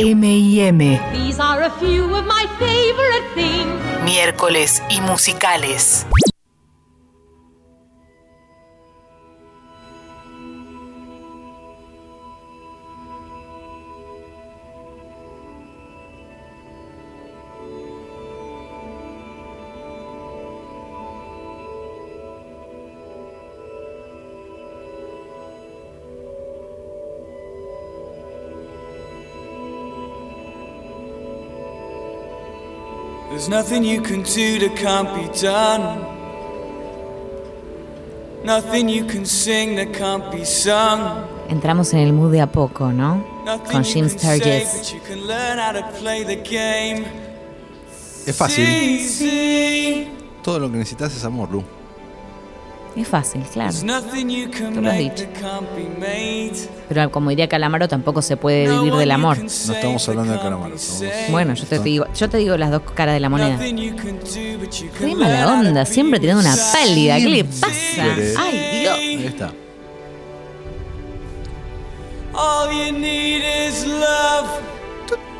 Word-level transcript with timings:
M&M. 0.00 0.78
These 1.12 1.40
are 1.40 1.62
a 1.64 1.70
few 1.70 2.14
of 2.14 2.24
my 2.24 2.46
favorite 2.60 3.26
things. 3.34 4.04
Miércoles 4.04 4.80
y 4.88 5.00
musicales. 5.00 6.06
There's 33.48 33.64
nothing 33.64 33.82
you 33.82 34.02
can 34.02 34.22
do 34.24 34.58
that 34.58 34.76
can't 34.76 35.08
be 35.14 35.26
done. 35.40 36.04
Nothing 38.44 38.90
you 38.90 39.06
can 39.06 39.24
sing 39.24 39.74
that 39.76 39.94
can't 39.94 40.30
be 40.30 40.44
sung. 40.44 41.24
Entramos 41.48 41.94
en 41.94 42.00
el 42.00 42.12
mood 42.12 42.30
de 42.30 42.42
a 42.42 42.46
poco, 42.46 42.92
¿no? 42.92 43.24
Nothing 43.46 43.72
Con 43.72 43.84
Jim 43.84 44.08
Sturgis. 44.10 44.92
Es 48.26 48.36
fácil. 48.36 50.08
Todo 50.42 50.58
lo 50.58 50.70
que 50.70 50.76
necesitas 50.76 51.16
es 51.16 51.24
amor, 51.24 51.50
Lu. 51.50 51.64
Es 52.98 53.06
fácil, 53.06 53.42
claro. 53.52 53.72
Tú 53.78 53.86
lo 53.86 54.90
has 54.90 54.98
dicho. 54.98 55.24
Pero 56.88 57.10
como 57.12 57.30
diría 57.30 57.48
Calamaro, 57.48 57.86
tampoco 57.86 58.22
se 58.22 58.36
puede 58.36 58.68
vivir 58.68 58.92
del 58.94 59.10
amor. 59.12 59.38
No 59.38 59.44
estamos 59.46 60.08
hablando 60.08 60.32
de 60.32 60.38
Calamaro, 60.40 60.74
estamos-. 60.74 61.30
Bueno, 61.30 61.54
yo 61.54 61.64
te 61.64 61.78
digo, 61.78 62.06
yo 62.12 62.28
te 62.28 62.38
digo 62.38 62.56
las 62.56 62.72
dos 62.72 62.82
caras 62.94 63.14
de 63.14 63.20
la 63.20 63.28
moneda. 63.28 63.56
Qué 63.58 65.14
mala 65.16 65.52
onda, 65.52 65.84
siempre 65.84 66.18
tirando 66.18 66.42
una 66.42 66.56
pálida. 66.72 67.18
¿Qué 67.18 67.28
le 67.28 67.44
pasa? 67.44 67.72
Siempre. 67.72 68.34
Ay, 68.36 68.80
Dios. 68.80 68.98
Ahí 68.98 69.26
está. 69.26 69.52
All 72.34 72.70
you 72.70 72.98
need 72.98 73.42
is 73.68 73.86
love. 73.86 74.48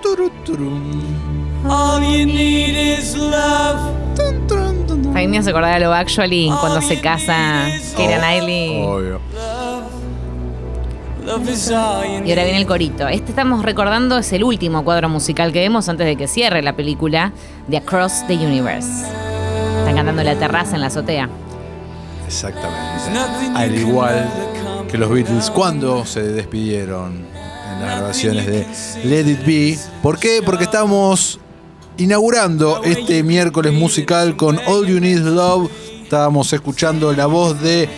Turuturum. 0.01 1.03
All 1.69 2.01
you 2.01 2.25
need 2.25 2.77
is 2.77 3.17
love. 3.17 3.98
A 5.19 5.21
mí 5.21 5.27
me 5.27 5.39
hace 5.39 5.51
acordar 5.51 5.75
de 5.75 5.85
lo 5.85 5.93
Actually 5.93 6.49
cuando 6.61 6.81
se 6.81 7.01
casa 7.01 7.67
Keira 7.97 8.19
Knightley. 8.19 8.83
Obvio. 8.83 9.21
Love 11.27 11.49
all 11.73 12.21
you 12.21 12.25
Y 12.25 12.31
ahora 12.31 12.45
viene 12.45 12.59
el 12.59 12.67
corito. 12.67 13.09
Este 13.09 13.31
estamos 13.31 13.65
recordando 13.65 14.19
es 14.19 14.33
el 14.33 14.45
último 14.45 14.85
cuadro 14.85 15.09
musical 15.09 15.51
que 15.51 15.59
vemos 15.59 15.89
antes 15.89 16.07
de 16.07 16.15
que 16.15 16.29
cierre 16.29 16.63
la 16.63 16.77
película 16.77 17.33
de 17.67 17.79
Across 17.79 18.29
the 18.29 18.35
Universe. 18.35 19.09
Están 19.81 19.97
cantando 19.97 20.23
en 20.23 20.27
la 20.29 20.37
terraza 20.37 20.77
en 20.77 20.83
la 20.83 20.87
azotea. 20.87 21.29
Exactamente. 22.25 23.51
Al 23.57 23.75
igual 23.75 24.31
que 24.89 24.99
los 24.99 25.11
Beatles 25.11 25.51
cuando 25.51 26.07
se 26.07 26.23
despidieron 26.23 27.27
en 27.73 27.81
las 27.81 27.99
grabaciones 27.99 28.47
de 28.47 28.67
Let 29.03 29.29
It 29.29 29.45
Be. 29.45 29.79
¿Por 30.01 30.17
qué? 30.17 30.43
Porque 30.45 30.63
estamos 30.63 31.41
inaugurando 31.99 32.83
este 32.85 33.23
miércoles 33.23 33.73
musical 33.73 34.37
con 34.37 34.59
All 34.67 34.87
You 34.87 35.01
Need 35.01 35.19
Love. 35.19 35.71
Estábamos 36.03 36.53
escuchando 36.53 37.13
la 37.13 37.27
voz 37.27 37.61
de 37.61 37.89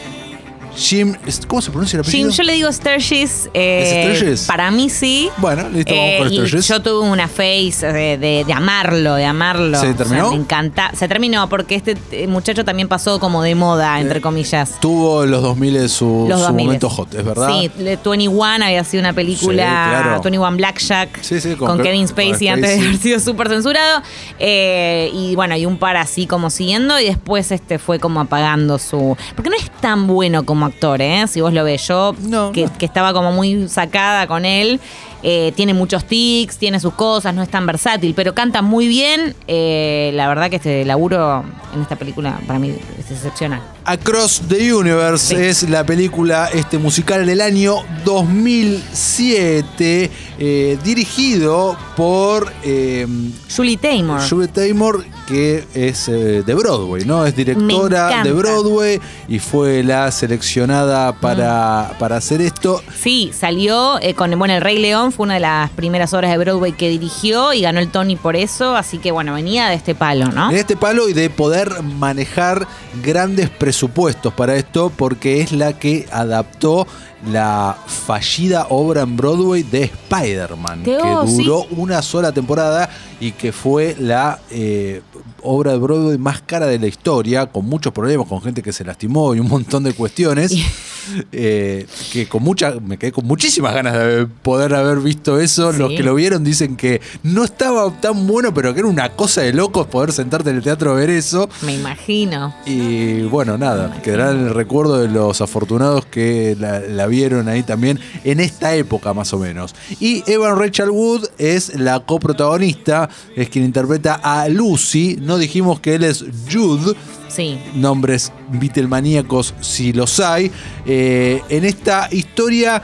Jim. 0.77 1.15
¿Cómo 1.49 1.61
se 1.63 1.71
pronuncia 1.71 1.97
el 1.97 2.01
apellido? 2.03 2.29
Jim, 2.31 2.37
yo 2.37 2.43
le 2.43 2.53
digo 2.55 2.73
Sturgis. 2.73 3.49
eh, 3.55 4.11
¿Es 4.13 4.17
Sturgis? 4.19 4.41
Para 4.47 4.71
mí 4.71 4.89
sí. 4.91 5.29
Bueno, 5.39 5.69
listo, 5.69 5.93
vamos 5.95 6.09
Eh, 6.11 6.19
con 6.19 6.33
y 6.33 6.37
Sturgis. 6.37 6.69
Yo 6.69 6.81
tuve 6.83 7.09
una 7.09 7.29
face 7.29 7.93
de, 7.93 8.19
de- 8.19 8.45
de 8.47 8.53
amarlo, 8.53 9.15
de 9.15 9.25
amarlo. 9.25 9.79
¿Se 9.79 9.87
O 9.89 9.89
sea, 9.89 9.97
terminó? 9.97 10.31
me 10.31 10.37
encanta. 10.37 10.91
Se 10.95 11.09
terminó 11.09 11.49
porque 11.49 11.75
este 11.75 11.97
eh, 12.13 12.27
muchacho 12.27 12.65
también 12.65 12.89
pasó 12.89 13.19
como 13.21 13.43
de 13.43 13.55
moda, 13.55 14.01
entre 14.01 14.19
Eh, 14.19 14.23
comillas. 14.23 14.79
Tuvo 14.81 15.25
en 15.25 15.31
los 15.33 15.43
2000 15.43 15.89
su, 15.89 16.27
Los 16.29 16.41
su 16.41 16.47
2000. 16.47 16.67
momento 16.67 16.89
hot, 16.91 17.15
¿es 17.15 17.25
verdad? 17.25 17.49
Sí, 17.49 17.71
le- 17.79 17.97
21 17.97 18.65
había 18.65 18.85
sido 18.85 19.01
una 19.03 19.13
película, 19.13 19.63
Sí, 19.65 19.91
claro. 20.03 20.11
21 20.23 20.57
Blackjack, 20.57 21.23
Sí, 21.23 21.41
sí, 21.41 21.55
con, 21.57 21.69
con 21.69 21.79
Ke- 21.79 21.83
Kevin 21.85 22.01
con 22.07 22.09
Spacey 22.09 22.31
Spacey. 22.33 22.49
antes 22.49 22.71
de 22.79 22.87
haber 22.87 22.97
sido 22.99 23.21
súper 23.21 23.49
censurado. 23.49 24.03
Eh, 24.39 25.11
y 25.13 25.35
bueno, 25.35 25.57
y 25.57 25.67
un 25.67 25.77
par 25.79 25.97
así 25.97 26.27
como 26.27 26.51
siguiendo, 26.51 26.99
y 27.01 27.05
después 27.07 27.51
este 27.53 27.79
fue 27.79 27.99
como 27.99 28.21
apagando 28.21 28.79
su. 28.79 29.17
Porque 29.35 29.51
no 29.51 29.57
es 29.57 29.71
tan 29.81 30.07
bueno 30.07 30.45
como 30.45 30.60
actor, 30.67 31.01
¿eh? 31.03 31.27
Si 31.29 31.41
vos 31.41 31.53
lo 31.53 31.65
ves, 31.65 31.87
yo 31.89 32.15
No, 32.23 32.53
que, 32.53 32.67
no. 32.67 32.79
que 32.79 32.87
estaba 32.87 33.13
como 33.13 33.33
muy 33.33 33.69
sacada 33.69 34.27
con 34.27 34.45
él. 34.45 34.81
eh, 35.23 35.53
tiene 35.55 35.75
muchos 35.75 36.07
tics, 36.07 36.57
tiene 36.57 36.81
sus 36.81 36.95
cosas, 36.95 37.35
no 37.35 37.43
es 37.43 37.51
tan 37.51 37.67
versátil, 37.67 38.15
pero 38.15 38.35
canta 38.35 38.63
muy 38.63 38.89
bien. 38.89 39.35
Eh, 39.49 40.13
la 40.15 40.27
verdad 40.29 40.49
que 40.49 40.57
este 40.57 40.83
laburo 40.87 41.45
en 41.75 41.83
esta 41.83 41.97
película 41.97 42.41
para 42.47 42.59
mí 42.59 42.71
es 42.99 43.11
excepcional. 43.11 43.61
Across 43.85 44.43
the 44.49 44.73
Universe 44.73 45.27
Sí. 45.27 45.35
es 45.35 45.69
la 45.69 45.85
película 45.85 46.49
este 46.55 46.79
musical 46.79 47.27
del 47.27 47.43
año 47.43 47.77
2007 48.07 50.11
eh, 50.39 50.79
dirigido 50.85 51.77
por 51.97 52.51
eh, 52.65 53.07
Julie 53.55 53.77
Taymor. 53.77 54.21
Julie 54.29 54.49
Taymor 54.49 55.05
que 55.31 55.65
es 55.75 56.09
eh, 56.09 56.43
de 56.45 56.55
Broadway, 56.55 57.05
¿no? 57.05 57.25
Es 57.25 57.37
directora 57.37 58.25
de 58.25 58.33
Broadway 58.33 59.01
y 59.29 59.39
fue 59.39 59.85
la 59.85 60.11
seleccionada 60.11 61.13
para, 61.13 61.93
para 62.01 62.17
hacer 62.17 62.41
esto. 62.41 62.83
Sí, 63.01 63.31
salió 63.33 64.01
eh, 64.01 64.15
con 64.15 64.37
bueno, 64.37 64.55
El 64.55 64.61
Rey 64.61 64.79
León, 64.79 65.13
fue 65.13 65.25
una 65.25 65.35
de 65.35 65.41
las 65.41 65.71
primeras 65.71 66.13
obras 66.15 66.33
de 66.33 66.39
Broadway 66.39 66.73
que 66.73 66.89
dirigió 66.89 67.53
y 67.53 67.61
ganó 67.61 67.79
el 67.79 67.91
Tony 67.91 68.17
por 68.17 68.35
eso, 68.35 68.75
así 68.75 68.99
que 68.99 69.13
bueno, 69.13 69.35
venía 69.35 69.69
de 69.69 69.77
este 69.77 69.95
palo, 69.95 70.27
¿no? 70.27 70.51
En 70.51 70.57
este 70.57 70.77
palo 70.77 71.09
y 71.09 71.13
de 71.13 71.31
poder 71.31 71.83
manejar 71.83 72.67
grandes 73.05 73.51
presupuestos 73.51 74.35
para 74.35 74.57
esto 74.57 74.91
porque 74.97 75.41
es 75.43 75.53
la 75.53 75.79
que 75.79 76.09
adaptó 76.11 76.89
la 77.31 77.77
fallida 77.87 78.67
obra 78.71 79.03
en 79.03 79.17
Broadway 79.17 79.63
de 79.63 79.85
Spider-Man, 79.85 80.83
Que, 80.83 80.99
sí. 81.27 81.45
duró 81.45 81.67
una 81.71 82.03
sola 82.03 82.33
temporada 82.33 82.89
y 83.21 83.33
que 83.33 83.53
fue 83.53 83.95
la 83.99 84.41
eh, 84.51 85.03
obra 85.43 85.73
de 85.73 85.79
Broadway 85.79 86.19
más 86.19 86.41
cara 86.41 86.67
de 86.67 86.79
la 86.79 86.87
historia, 86.87 87.47
con 87.47 87.67
muchos 87.67 87.93
problemas, 87.93 88.27
con 88.27 88.41
gente 88.41 88.63
que 88.63 88.73
se 88.73 88.85
lastimó 88.85 89.35
y 89.35 89.41
un 89.41 89.49
montón 89.49 89.85
de 89.85 89.93
cuestiones. 89.93 90.53
Eh, 91.33 91.87
que 92.13 92.29
con 92.29 92.43
mucha, 92.43 92.75
me 92.75 92.99
quedé 92.99 93.13
con 93.13 93.27
muchísimas 93.27 93.75
ganas 93.75 93.95
de 93.95 94.27
poder 94.27 94.75
haber 94.75 94.99
visto 94.99 95.41
eso. 95.41 95.73
Los 95.73 95.91
que 95.91 96.03
lo 96.03 96.15
vieron 96.15 96.45
dicen 96.45 96.77
que 96.77 97.01
no 97.23 97.45
estaba 97.45 97.91
tan 98.01 98.27
bueno, 98.27 98.55
pero 98.55 98.73
que 98.75 98.81
era 98.81 98.89
una 98.89 99.09
cosa 99.11 99.43
de 99.43 99.53
locos 99.53 99.87
poder 99.87 100.13
sentarte 100.13 100.51
en 100.51 100.57
el 100.57 100.63
teatro 100.63 100.93
a 100.93 100.95
ver 100.95 101.11
eso. 101.11 101.49
Me 101.63 101.75
imagino. 101.75 102.55
Y 102.67 103.23
bueno, 103.23 103.59
nada, 103.59 104.01
quedará 104.03 104.31
en 104.31 104.47
el 104.49 104.55
recuerdo 104.55 104.99
de 104.99 105.09
los 105.09 105.41
afortunados 105.41 106.07
que 106.07 106.57
la, 106.59 106.81
la 106.81 107.07
vieron 107.07 107.49
ahí 107.49 107.63
también 107.63 107.99
en 108.25 108.41
esta 108.41 108.75
época 108.75 109.13
más 109.13 109.33
o 109.33 109.39
menos. 109.39 109.75
Y 109.99 110.23
Evan 110.31 110.59
Rachel 110.59 110.91
Wood 110.91 111.27
es 111.39 111.79
la 111.79 112.01
coprotagonista, 112.01 113.10
es 113.37 113.49
quien 113.49 113.65
interpreta 113.65 114.15
a 114.23 114.49
Lucy. 114.49 115.19
No 115.21 115.39
dijimos 115.39 115.81
que 115.81 115.95
él 115.95 116.05
es 116.05 116.25
Jude, 116.51 116.95
Sí. 117.29 117.59
nombres 117.75 118.33
Beatlemaníacos 118.51 119.55
si 119.61 119.93
los 119.93 120.19
hay. 120.21 120.51
Eh, 120.87 121.43
en 121.49 121.65
esta 121.65 122.09
historia 122.11 122.83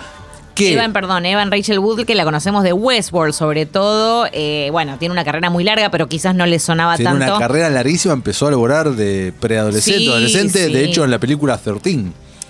que... 0.55 0.73
Evan, 0.73 0.93
perdón, 0.93 1.27
Evan 1.27 1.51
Rachel 1.51 1.79
Wood, 1.81 2.05
que 2.05 2.15
la 2.15 2.25
conocemos 2.25 2.63
de 2.65 2.73
Westworld 2.73 3.35
sobre 3.35 3.67
todo. 3.67 4.27
eh, 4.33 4.69
bueno, 4.73 4.97
tiene 4.99 5.13
una 5.13 5.25
carrera 5.25 5.51
muy 5.51 5.65
larga, 5.65 5.91
pero 5.91 6.09
quizás 6.09 6.35
no 6.35 6.47
le 6.47 6.59
sonaba 6.59 6.97
Tiene 6.97 7.11
tanto. 7.11 7.27
una 7.37 7.39
carrera 7.39 7.69
larguísima, 7.71 8.15
empezó 8.15 8.47
a 8.47 8.53
laborar 8.53 8.93
de 8.93 9.33
preadolescente, 9.39 10.01
Sí, 10.01 10.09
adolescente, 10.09 10.67
sí. 10.67 10.73
de 10.73 10.85
hecho 10.85 11.05
en 11.05 11.11
la 11.11 11.19
película 11.19 11.59
13. 11.59 12.05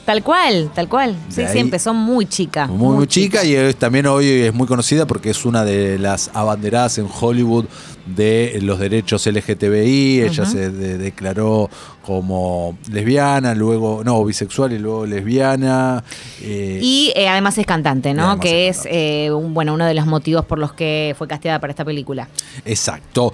Tal 0.06 0.22
cual, 0.22 0.70
tal 0.74 0.88
cual. 0.88 1.16
Sí, 1.28 1.42
De 1.42 1.48
sí, 1.48 1.52
ahí- 1.54 1.60
empezó 1.60 1.92
muy 1.92 2.26
chica. 2.26 2.66
Muy, 2.68 2.96
muy 2.96 3.06
chica 3.08 3.44
y 3.44 3.54
es- 3.54 3.76
también 3.76 4.06
hoy 4.06 4.26
es 4.28 4.54
muy 4.54 4.66
conocida 4.66 5.04
porque 5.06 5.30
es 5.30 5.44
una 5.44 5.64
de 5.64 5.98
las 5.98 6.30
abanderadas 6.32 6.96
en 6.98 7.08
Hollywood 7.20 7.64
de 8.06 8.58
los 8.62 8.78
derechos 8.78 9.26
LGTBI. 9.26 10.22
Ella 10.22 10.44
se 10.46 10.70
de- 10.70 10.98
declaró 10.98 11.68
como 12.04 12.78
lesbiana, 12.90 13.52
luego, 13.54 14.02
no, 14.04 14.24
bisexual 14.24 14.72
y 14.72 14.78
luego 14.78 15.06
lesbiana. 15.06 16.04
eh, 16.40 16.78
Y 16.80 17.12
eh, 17.16 17.28
además 17.28 17.58
es 17.58 17.66
cantante, 17.66 18.14
¿no? 18.14 18.38
Que 18.38 18.68
es 18.68 18.82
eh, 18.88 19.30
un- 19.32 19.52
bueno, 19.54 19.74
uno 19.74 19.84
de 19.86 19.94
los 19.94 20.06
motivos 20.06 20.44
por 20.44 20.58
los 20.58 20.72
que 20.72 21.14
fue 21.18 21.26
casteada 21.26 21.58
para 21.58 21.72
esta 21.72 21.84
película. 21.84 22.28
Exacto. 22.64 23.32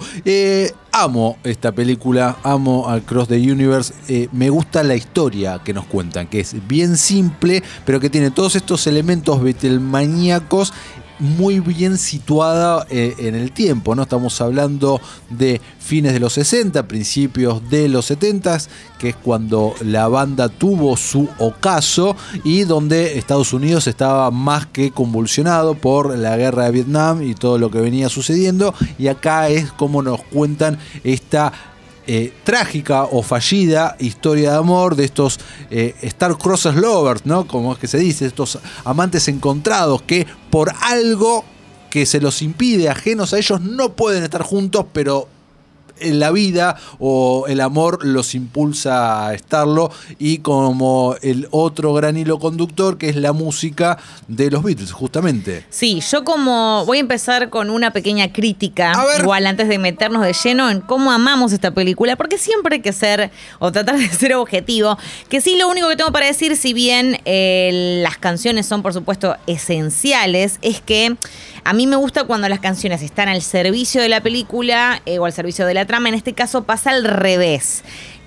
Amo 0.95 1.37
esta 1.43 1.71
película, 1.71 2.37
amo 2.43 2.87
al 2.87 3.01
Cross 3.03 3.27
the 3.29 3.35
Universe. 3.51 4.27
Me 4.31 4.49
gusta 4.49 4.83
la 4.83 4.95
historia 4.95 5.59
que 5.63 5.73
nos 5.73 5.85
cuentan, 5.85 6.27
que 6.27 6.39
es 6.39 6.55
bien 6.67 6.97
simple, 6.97 7.63
pero 7.85 7.99
que 7.99 8.09
tiene 8.09 8.29
todos 8.31 8.55
estos 8.55 8.85
elementos 8.87 9.41
betelmaníacos 9.41 10.71
muy 11.23 11.61
bien 11.61 11.97
situada 11.97 12.85
eh, 12.89 13.15
en 13.17 13.33
el 13.33 13.53
tiempo, 13.53 13.95
¿no? 13.95 14.03
Estamos 14.03 14.41
hablando 14.41 14.99
de 15.29 15.61
fines 15.79 16.11
de 16.11 16.19
los 16.19 16.33
60, 16.33 16.85
principios 16.87 17.69
de 17.69 17.87
los 17.87 18.05
70, 18.05 18.57
que 18.99 19.09
es 19.09 19.15
cuando 19.15 19.73
la 19.81 20.09
banda 20.09 20.49
tuvo 20.49 20.97
su 20.97 21.29
ocaso 21.39 22.17
y 22.43 22.63
donde 22.63 23.17
Estados 23.17 23.53
Unidos 23.53 23.87
estaba 23.87 24.31
más 24.31 24.65
que 24.67 24.91
convulsionado 24.91 25.75
por 25.75 26.17
la 26.17 26.35
guerra 26.35 26.65
de 26.65 26.71
Vietnam 26.71 27.23
y 27.23 27.35
todo 27.35 27.57
lo 27.57 27.71
que 27.71 27.79
venía 27.79 28.09
sucediendo. 28.09 28.73
Y 28.99 29.07
acá 29.07 29.47
es 29.47 29.71
como 29.71 30.01
nos 30.01 30.21
cuentan 30.23 30.77
esta 31.05 31.53
eh, 32.05 32.33
trágica 32.43 33.03
o 33.05 33.23
fallida 33.23 33.95
historia 33.99 34.51
de 34.51 34.57
amor 34.57 34.95
de 34.95 35.05
estos 35.05 35.39
eh, 35.69 35.95
Star 36.01 36.37
Crosses 36.37 36.75
Lovers, 36.75 37.25
¿no? 37.25 37.47
Como 37.47 37.73
es 37.73 37.79
que 37.79 37.87
se 37.87 37.97
dice, 37.97 38.25
estos 38.25 38.59
amantes 38.83 39.27
encontrados 39.27 40.01
que 40.01 40.27
por 40.49 40.73
algo 40.81 41.45
que 41.89 42.05
se 42.05 42.19
los 42.19 42.41
impide, 42.41 42.89
ajenos 42.89 43.33
a 43.33 43.37
ellos, 43.37 43.61
no 43.61 43.93
pueden 43.93 44.23
estar 44.23 44.41
juntos, 44.41 44.85
pero 44.91 45.27
la 46.01 46.31
vida 46.31 46.77
o 46.99 47.45
el 47.47 47.61
amor 47.61 48.05
los 48.05 48.35
impulsa 48.35 49.27
a 49.27 49.33
estarlo 49.33 49.91
y 50.19 50.39
como 50.39 51.15
el 51.21 51.47
otro 51.51 51.93
gran 51.93 52.17
hilo 52.17 52.39
conductor 52.39 52.97
que 52.97 53.09
es 53.09 53.15
la 53.15 53.33
música 53.33 53.97
de 54.27 54.51
los 54.51 54.63
Beatles 54.63 54.91
justamente. 54.91 55.65
Sí, 55.69 56.01
yo 56.11 56.23
como 56.23 56.85
voy 56.85 56.97
a 56.97 57.01
empezar 57.01 57.49
con 57.49 57.69
una 57.69 57.91
pequeña 57.91 58.31
crítica, 58.31 58.93
igual 59.19 59.45
antes 59.47 59.67
de 59.67 59.77
meternos 59.77 60.23
de 60.23 60.33
lleno 60.33 60.69
en 60.69 60.81
cómo 60.81 61.11
amamos 61.11 61.53
esta 61.53 61.71
película, 61.71 62.15
porque 62.15 62.37
siempre 62.37 62.75
hay 62.75 62.81
que 62.81 62.93
ser 62.93 63.31
o 63.59 63.71
tratar 63.71 63.97
de 63.97 64.07
ser 64.09 64.33
objetivo, 64.35 64.97
que 65.29 65.41
sí 65.41 65.57
lo 65.57 65.67
único 65.67 65.89
que 65.89 65.95
tengo 65.95 66.11
para 66.11 66.27
decir, 66.27 66.55
si 66.57 66.73
bien 66.73 67.19
eh, 67.25 67.99
las 68.03 68.17
canciones 68.17 68.65
son 68.65 68.81
por 68.81 68.93
supuesto 68.93 69.35
esenciales, 69.47 70.59
es 70.61 70.81
que 70.81 71.15
a 71.65 71.73
mí 71.73 71.87
me 71.87 71.95
gusta 71.95 72.25
cuando 72.25 72.49
las 72.49 72.59
canciones 72.59 73.01
están 73.01 73.29
al 73.29 73.41
servicio 73.41 74.01
de 74.01 74.09
la 74.09 74.21
película 74.21 75.01
eh, 75.05 75.19
o 75.19 75.25
al 75.25 75.33
servicio 75.33 75.65
de 75.65 75.73
la 75.73 75.85
trama, 75.85 76.09
en 76.09 76.15
este 76.15 76.33
caso 76.33 76.63
pasa 76.63 76.91
al 76.91 77.05
revés. 77.05 77.83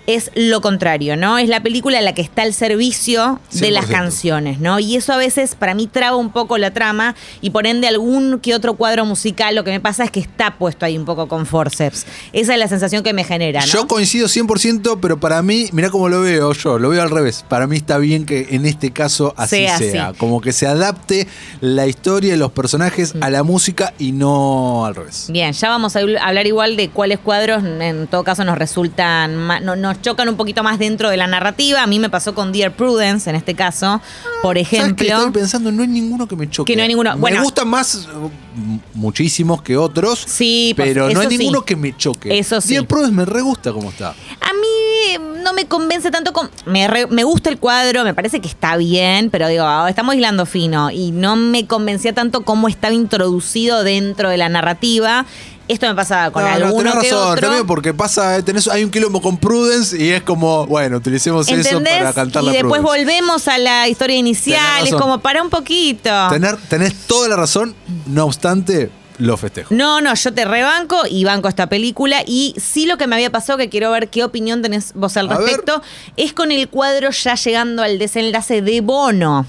Es 0.07 0.31
lo 0.35 0.61
contrario, 0.61 1.17
¿no? 1.17 1.39
Es 1.39 1.49
la 1.49 1.61
película 1.63 2.01
la 2.01 2.15
que 2.15 2.23
está 2.23 2.43
al 2.43 2.53
servicio 2.55 3.41
de 3.53 3.71
las 3.73 3.87
100%. 3.87 3.91
canciones, 3.91 4.61
¿no? 4.61 4.79
Y 4.79 4.97
eso 4.97 5.13
a 5.13 5.17
veces 5.17 5.55
para 5.57 5.75
mí 5.75 5.87
traba 5.89 6.17
un 6.17 6.31
poco 6.31 6.59
la 6.59 6.71
trama 6.71 7.15
y 7.41 7.51
por 7.51 7.67
ende 7.67 7.89
algún 7.89 8.39
que 8.41 8.55
otro 8.55 8.75
cuadro 8.75 9.05
musical 9.05 9.55
lo 9.55 9.65
que 9.65 9.71
me 9.73 9.81
pasa 9.81 10.05
es 10.05 10.11
que 10.11 10.21
está 10.21 10.59
puesto 10.59 10.85
ahí 10.87 10.97
un 10.97 11.05
poco 11.05 11.27
con 11.29 11.45
forceps. 11.47 12.07
Esa 12.33 12.53
es 12.55 12.59
la 12.59 12.69
sensación 12.69 13.03
que 13.03 13.13
me 13.13 13.25
genera, 13.25 13.61
¿no? 13.61 13.67
Yo 13.67 13.87
coincido 13.89 14.29
100%, 14.29 14.99
pero 15.01 15.19
para 15.19 15.43
mí, 15.43 15.69
mira 15.73 15.91
cómo 15.91 16.09
lo 16.09 16.21
veo 16.21 16.53
yo, 16.53 16.79
lo 16.79 16.91
veo 16.91 17.03
al 17.03 17.11
revés. 17.11 17.45
Para 17.49 17.67
mí 17.67 17.77
está 17.77 17.99
bien 17.99 18.27
que 18.27 18.49
en 18.51 18.65
este 18.67 18.93
caso 18.93 19.35
así 19.37 19.57
Sea 19.57 19.79
sea. 19.79 20.07
así. 20.09 20.19
Como 20.19 20.41
que 20.41 20.53
se 20.53 20.67
adapte 20.67 21.27
la 21.61 21.87
historia 21.87 22.35
y 22.35 22.37
los 22.39 22.53
personajes 22.53 23.15
a 23.21 23.31
la 23.31 23.43
música 23.43 23.93
y 23.99 24.13
no 24.13 24.85
al 24.87 24.95
revés. 24.95 25.27
Bien, 25.31 25.53
ya 25.53 25.69
vamos 25.69 25.97
a 25.97 26.01
habl- 26.03 26.19
hablar 26.21 26.47
igual 26.47 26.77
de 26.77 26.91
cuáles 26.91 27.19
cuadros 27.19 27.65
en 27.65 28.07
todo 28.07 28.23
caso 28.25 28.45
nos 28.45 28.57
resultan, 28.59 29.37
ma- 29.37 29.59
no- 29.61 29.96
nos 29.97 30.03
chocan 30.03 30.29
un 30.29 30.37
poquito 30.37 30.63
más 30.63 30.79
dentro 30.79 31.11
de 31.11 31.17
la 31.17 31.27
narrativa. 31.27 31.83
A 31.83 31.87
mí 31.87 31.99
me 31.99 32.11
pasó 32.11 32.35
con 32.35 32.53
Dear 32.53 32.73
Prudence 32.73 33.29
en 33.31 33.37
este 33.37 33.55
caso, 33.55 34.01
por 34.43 34.57
¿Sabes 34.57 34.69
qué? 34.69 34.77
ejemplo. 34.79 35.07
Estoy 35.07 35.31
pensando, 35.33 35.73
no 35.73 35.83
hay 35.83 35.89
ninguno 35.89 36.27
que 36.29 36.37
me 36.37 36.49
choque. 36.51 36.73
Que 36.73 36.77
no 36.77 36.83
hay 36.83 36.89
ninguno. 36.89 37.15
Me 37.15 37.21
Bueno. 37.21 37.43
gustan 37.43 37.69
más 37.69 38.07
m- 38.15 38.81
muchísimos 38.95 39.63
que 39.63 39.77
otros. 39.77 40.23
Sí, 40.27 40.73
pues, 40.77 40.89
pero 40.89 41.09
no 41.11 41.21
hay 41.21 41.29
sí. 41.29 41.39
ninguno 41.39 41.65
que 41.65 41.77
me 41.77 41.97
choque. 41.97 42.39
Eso 42.39 42.61
sí. 42.61 42.75
Dear 42.75 42.87
Prudence 42.87 43.15
me 43.15 43.25
re 43.25 43.41
gusta 43.41 43.73
cómo 43.73 43.91
está. 43.91 44.11
A 44.11 44.53
mí 44.53 45.15
eh, 45.15 45.19
no 45.43 45.53
me 45.53 45.67
convence 45.67 46.11
tanto 46.11 46.33
con... 46.33 46.51
Me, 46.67 46.87
re- 46.89 47.07
me 47.07 47.25
gusta 47.25 47.49
el 47.51 47.59
cuadro, 47.59 48.05
me 48.05 48.15
parece 48.15 48.41
que 48.41 48.49
está 48.49 48.77
bien, 48.77 49.31
pero 49.31 49.49
digo, 49.49 49.65
ah, 49.65 49.87
estamos 49.89 50.15
hilando 50.15 50.47
fino 50.47 50.91
y 50.91 51.11
no 51.13 51.37
me 51.37 51.67
convencía 51.67 52.13
tanto 52.15 52.43
cómo 52.43 52.69
estaba 52.69 52.93
introducido 52.95 53.83
dentro 53.85 54.29
de 54.29 54.37
la 54.37 54.49
narrativa. 54.49 55.27
Esto 55.69 55.87
me 55.89 55.95
pasaba 55.95 56.31
con 56.31 56.43
No, 56.45 56.49
no, 56.49 56.55
alguno 56.67 56.91
tenés 56.93 56.93
que 57.09 57.11
razón, 57.11 57.29
otro. 57.33 57.41
también 57.41 57.67
porque 57.67 57.93
pasa, 57.93 58.41
tenés, 58.43 58.69
hay 58.69 58.85
un 58.85 58.91
quilombo 58.91 59.21
con 59.21 59.37
Prudence 59.37 59.97
y 60.01 60.11
es 60.11 60.23
como, 60.23 60.67
bueno, 60.67 60.99
utilicemos 60.99 61.49
eso 61.49 61.81
para 61.83 62.13
cantar 62.13 62.43
y 62.45 62.47
la 62.47 62.53
después 62.53 62.81
Prudence. 62.81 63.05
volvemos 63.05 63.49
a 63.49 63.59
la 63.59 63.89
historia 63.89 64.17
inicial. 64.17 64.87
Es 64.87 64.95
como, 64.95 65.19
para 65.21 65.43
un 65.43 65.51
poquito. 65.51 66.11
Tener, 66.31 66.57
tenés 66.69 66.95
toda 67.07 67.29
la 67.29 67.37
razón, 67.37 67.75
no 68.07 68.25
obstante, 68.27 68.91
lo 69.19 69.37
festejo. 69.37 69.75
No, 69.75 70.01
no, 70.01 70.15
yo 70.15 70.33
te 70.35 70.45
rebanco 70.45 71.01
y 71.11 71.25
banco 71.25 71.49
esta 71.49 71.69
película. 71.69 72.23
Y 72.27 72.55
sí 72.59 72.87
lo 72.87 72.97
que 72.99 73.07
me 73.07 73.17
había 73.17 73.31
pasado, 73.33 73.59
que 73.59 73.69
quiero 73.69 73.91
ver 73.91 74.09
qué 74.09 74.23
opinión 74.25 74.63
tenés 74.63 74.93
vos 74.95 75.17
al 75.17 75.27
A 75.33 75.39
ver. 75.39 75.47
respecto, 75.49 75.83
es 76.17 76.33
con 76.33 76.53
el 76.53 76.69
cuadro 76.69 77.11
ya 77.11 77.35
llegando 77.35 77.83
al 77.83 77.99
desenlace 77.99 78.63
de 78.63 78.81
Bono. 78.83 79.47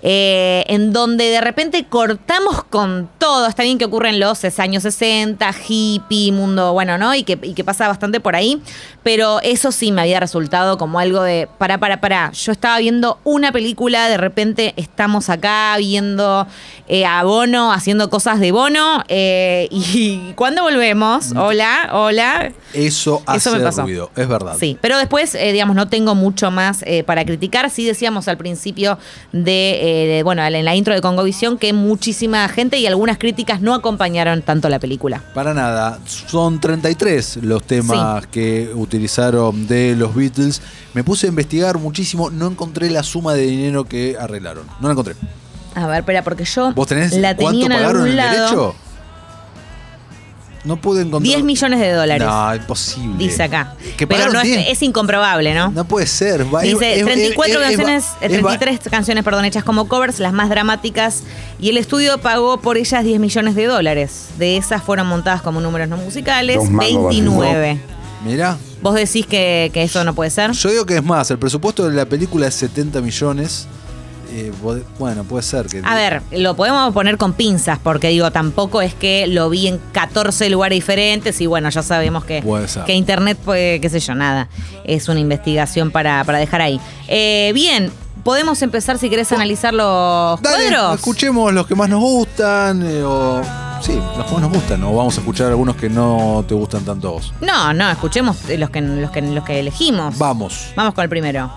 Eh, 0.00 0.64
en 0.68 0.92
donde 0.92 1.24
de 1.24 1.40
repente 1.40 1.84
cortamos 1.84 2.62
con 2.64 3.10
todo. 3.18 3.46
Está 3.48 3.64
bien 3.64 3.78
que 3.78 3.84
ocurre 3.84 4.10
en 4.10 4.20
los 4.20 4.44
años 4.58 4.84
60, 4.84 5.50
hippie, 5.68 6.30
mundo, 6.30 6.72
bueno, 6.72 6.98
¿no? 6.98 7.14
Y 7.14 7.24
que, 7.24 7.38
y 7.42 7.54
que 7.54 7.64
pasa 7.64 7.88
bastante 7.88 8.20
por 8.20 8.36
ahí. 8.36 8.62
Pero 9.02 9.40
eso 9.42 9.72
sí 9.72 9.90
me 9.90 10.02
había 10.02 10.20
resultado 10.20 10.78
como 10.78 11.00
algo 11.00 11.22
de, 11.22 11.48
para, 11.58 11.78
para, 11.78 12.00
para. 12.00 12.30
Yo 12.32 12.52
estaba 12.52 12.78
viendo 12.78 13.18
una 13.24 13.50
película, 13.52 14.08
de 14.08 14.18
repente 14.18 14.74
estamos 14.76 15.30
acá 15.30 15.74
viendo 15.78 16.46
eh, 16.86 17.04
a 17.04 17.24
Bono 17.24 17.72
haciendo 17.72 18.08
cosas 18.10 18.38
de 18.38 18.52
Bono. 18.52 19.02
eh, 19.08 19.66
y 19.70 20.32
cuando 20.36 20.62
volvemos, 20.62 21.32
hola, 21.36 21.90
hola. 21.92 22.52
Eso 22.72 23.22
hace 23.26 23.48
Eso 23.48 23.56
me 23.58 23.64
pasó. 23.64 23.82
ruido, 23.82 24.10
es 24.14 24.28
verdad. 24.28 24.56
Sí, 24.58 24.78
pero 24.80 24.98
después, 24.98 25.32
digamos, 25.32 25.74
no 25.74 25.88
tengo 25.88 26.14
mucho 26.14 26.50
más 26.50 26.84
para 27.06 27.24
criticar. 27.24 27.70
Sí 27.70 27.84
decíamos 27.84 28.28
al 28.28 28.36
principio 28.36 28.98
de, 29.32 29.87
eh, 29.88 30.22
bueno, 30.22 30.44
en 30.44 30.64
la 30.64 30.74
intro 30.74 30.94
de 30.94 31.00
Congovisión 31.00 31.58
que 31.58 31.72
muchísima 31.72 32.48
gente 32.48 32.78
y 32.78 32.86
algunas 32.86 33.18
críticas 33.18 33.60
no 33.60 33.74
acompañaron 33.74 34.42
tanto 34.42 34.68
la 34.68 34.78
película. 34.78 35.22
Para 35.34 35.54
nada, 35.54 35.98
son 36.06 36.60
33 36.60 37.38
los 37.42 37.62
temas 37.62 38.26
que 38.26 38.70
utilizaron 38.74 39.66
de 39.66 39.94
los 39.96 40.14
Beatles. 40.14 40.62
Me 40.94 41.04
puse 41.04 41.26
a 41.26 41.28
investigar 41.30 41.78
muchísimo, 41.78 42.30
no 42.30 42.46
encontré 42.46 42.90
la 42.90 43.02
suma 43.02 43.34
de 43.34 43.42
dinero 43.42 43.84
que 43.84 44.16
arreglaron. 44.18 44.64
No 44.80 44.88
la 44.88 44.92
encontré. 44.92 45.14
A 45.74 45.86
ver, 45.86 46.00
espera, 46.00 46.22
porque 46.24 46.44
yo 46.44 46.72
¿Vos 46.72 46.88
tenés 46.88 47.12
la 47.16 47.36
cuánto 47.36 47.60
tenía 47.60 47.66
en 47.66 47.72
pagaron 47.72 48.02
algún 48.02 48.18
el 48.18 48.30
derecho? 48.30 48.74
No 50.68 50.76
pude 50.76 51.00
encontrar. 51.00 51.22
10 51.34 51.42
millones 51.44 51.80
de 51.80 51.92
dólares. 51.92 52.28
No, 52.28 52.54
imposible. 52.54 53.16
Dice 53.16 53.42
acá. 53.42 53.74
Que 53.96 54.06
Pero 54.06 54.30
no 54.30 54.38
es, 54.40 54.44
10. 54.44 54.68
es 54.68 54.82
incomprobable, 54.82 55.54
¿no? 55.54 55.70
No 55.70 55.84
puede 55.86 56.06
ser. 56.06 56.44
va- 56.54 56.60
Dice 56.60 56.92
es- 56.92 56.98
es- 56.98 57.04
34 57.06 57.54
es- 57.54 57.60
es- 57.60 57.66
canciones, 57.76 58.04
es- 58.04 58.10
eh, 58.20 58.28
33 58.28 58.80
canciones, 58.90 59.24
perdón, 59.24 59.46
hechas 59.46 59.64
como 59.64 59.88
covers, 59.88 60.20
las 60.20 60.34
más 60.34 60.50
dramáticas, 60.50 61.22
y 61.58 61.70
el 61.70 61.78
estudio 61.78 62.18
pagó 62.18 62.60
por 62.60 62.76
ellas 62.76 63.02
10 63.02 63.18
millones 63.18 63.54
de 63.54 63.64
dólares. 63.66 64.26
De 64.38 64.58
esas 64.58 64.82
fueron 64.82 65.06
montadas 65.06 65.40
como 65.40 65.60
números 65.62 65.88
no 65.88 65.96
musicales, 65.96 66.56
Dos 66.56 66.70
mangos, 66.70 67.08
29. 67.14 67.80
Mirá, 68.24 68.58
¿Vos 68.82 68.94
decís 68.94 69.26
que, 69.26 69.70
que 69.72 69.82
eso 69.84 70.04
no 70.04 70.14
puede 70.14 70.30
ser? 70.30 70.52
yo 70.52 70.70
digo 70.70 70.84
que 70.86 70.96
es 70.96 71.02
más, 71.04 71.30
el 71.30 71.38
presupuesto 71.38 71.88
de 71.88 71.96
la 71.96 72.04
película 72.04 72.46
es 72.46 72.54
70 72.54 73.00
millones. 73.00 73.66
Eh, 74.30 74.52
bueno, 74.98 75.24
puede 75.24 75.42
ser 75.42 75.66
que. 75.66 75.80
A 75.84 75.94
ver, 75.94 76.22
lo 76.32 76.54
podemos 76.54 76.92
poner 76.92 77.16
con 77.16 77.32
pinzas, 77.32 77.78
porque 77.82 78.08
digo, 78.08 78.30
tampoco 78.30 78.82
es 78.82 78.94
que 78.94 79.26
lo 79.26 79.48
vi 79.50 79.68
en 79.68 79.80
14 79.92 80.50
lugares 80.50 80.76
diferentes 80.76 81.40
y 81.40 81.46
bueno, 81.46 81.70
ya 81.70 81.82
sabemos 81.82 82.24
que, 82.24 82.42
Puede 82.42 82.68
ser. 82.68 82.84
que 82.84 82.92
Internet, 82.94 83.38
pues, 83.44 83.80
qué 83.80 83.88
sé 83.88 84.00
yo, 84.00 84.14
nada. 84.14 84.48
Es 84.84 85.08
una 85.08 85.20
investigación 85.20 85.90
para, 85.90 86.24
para 86.24 86.38
dejar 86.38 86.60
ahí. 86.60 86.78
Eh, 87.08 87.52
bien, 87.54 87.90
podemos 88.24 88.60
empezar 88.62 88.98
si 88.98 89.08
querés 89.08 89.32
analizar 89.32 89.72
los 89.72 90.40
Dale, 90.42 90.68
cuadros. 90.70 90.94
escuchemos 90.96 91.52
los 91.54 91.66
que 91.66 91.74
más 91.74 91.88
nos 91.88 92.00
gustan. 92.00 92.82
eh, 92.86 93.02
o. 93.02 93.40
Sí, 93.80 93.94
los 94.16 94.26
que 94.26 94.32
más 94.32 94.42
nos 94.42 94.50
gustan. 94.52 94.82
O 94.84 94.94
vamos 94.96 95.16
a 95.16 95.20
escuchar 95.20 95.46
algunos 95.46 95.76
que 95.76 95.88
no 95.88 96.44
te 96.46 96.54
gustan 96.54 96.84
tanto 96.84 97.08
a 97.08 97.10
vos. 97.12 97.32
No, 97.40 97.72
no, 97.72 97.88
escuchemos 97.90 98.36
los 98.58 98.68
que, 98.70 98.80
los 98.82 99.10
que, 99.10 99.22
los 99.22 99.44
que 99.44 99.60
elegimos. 99.60 100.18
Vamos. 100.18 100.72
Vamos 100.76 100.94
con 100.94 101.04
el 101.04 101.08
primero. 101.08 101.50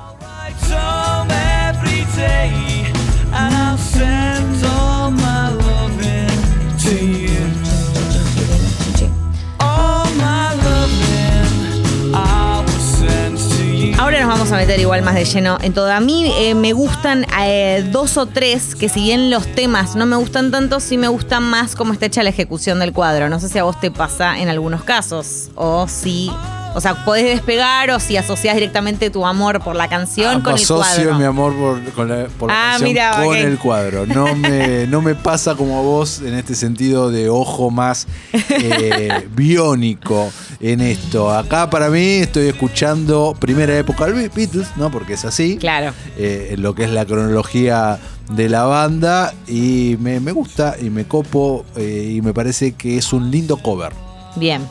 Vamos 14.31 14.51
a 14.53 14.55
meter 14.55 14.79
igual 14.79 15.01
más 15.01 15.15
de 15.15 15.25
lleno 15.25 15.57
en 15.61 15.73
todo. 15.73 15.91
A 15.91 15.99
mí 15.99 16.31
eh, 16.37 16.55
me 16.55 16.71
gustan 16.73 17.25
eh, 17.43 17.85
dos 17.91 18.17
o 18.17 18.27
tres 18.27 18.75
que 18.75 18.87
si 18.87 19.01
bien 19.01 19.29
los 19.29 19.45
temas 19.45 19.95
no 19.95 20.05
me 20.05 20.15
gustan 20.15 20.51
tanto, 20.51 20.79
sí 20.79 20.97
me 20.97 21.09
gustan 21.09 21.43
más 21.43 21.75
cómo 21.75 21.91
está 21.93 22.05
hecha 22.05 22.23
la 22.23 22.29
ejecución 22.29 22.79
del 22.79 22.93
cuadro. 22.93 23.29
No 23.29 23.39
sé 23.39 23.49
si 23.49 23.59
a 23.59 23.63
vos 23.63 23.79
te 23.79 23.91
pasa 23.91 24.39
en 24.39 24.47
algunos 24.47 24.83
casos 24.83 25.49
o 25.55 25.87
si 25.87 26.31
O 26.73 26.79
sea, 26.81 27.03
podés 27.05 27.25
despegar 27.25 27.91
o 27.91 27.99
si 27.99 28.15
asociás 28.17 28.55
directamente 28.55 29.09
tu 29.09 29.25
amor 29.25 29.61
por 29.61 29.75
la 29.75 29.87
canción 29.89 30.41
con 30.41 30.53
el 30.55 30.61
Asocio 30.61 31.03
cuadro. 31.03 31.19
mi 31.19 31.25
amor 31.25 31.53
por, 31.55 31.83
con 31.93 32.07
la, 32.09 32.27
por 32.39 32.49
la 32.49 32.75
Ah, 32.75 32.77
canción 32.79 33.25
con 33.25 33.35
el 33.35 33.57
cuadro. 33.57 34.05
No 34.05 34.35
me, 34.35 34.87
no 34.87 35.01
me 35.01 35.15
pasa 35.15 35.55
como 35.55 35.77
a 35.79 35.81
vos 35.81 36.21
en 36.21 36.33
este 36.33 36.55
sentido 36.55 37.11
de 37.11 37.29
ojo 37.29 37.71
más 37.71 38.07
eh, 38.49 39.27
biónico 39.35 40.31
en 40.59 40.81
esto. 40.81 41.29
Acá 41.31 41.69
para 41.69 41.89
mí 41.89 42.15
estoy 42.17 42.47
escuchando 42.47 43.35
primera 43.39 43.77
época 43.77 44.05
de 44.07 44.29
Beatles, 44.29 44.67
¿no? 44.77 44.89
Porque 44.91 45.13
es 45.13 45.25
así. 45.25 45.57
Claro. 45.57 45.93
eh, 46.17 46.55
lo 46.57 46.73
que 46.75 46.85
es 46.85 46.91
la 46.91 47.05
cronología 47.05 47.99
de 48.31 48.47
la 48.47 48.63
banda 48.63 49.33
y 49.45 49.97
me, 49.99 50.21
me 50.21 50.31
gusta 50.31 50.75
y 50.81 50.89
me 50.89 51.03
copo 51.05 51.65
eh, 51.75 52.13
y 52.15 52.21
me 52.21 52.33
parece 52.33 52.73
que 52.73 52.97
es 52.97 53.11
un 53.11 53.29
lindo 53.29 53.57
cover. 53.57 53.91
Bien. 54.37 54.61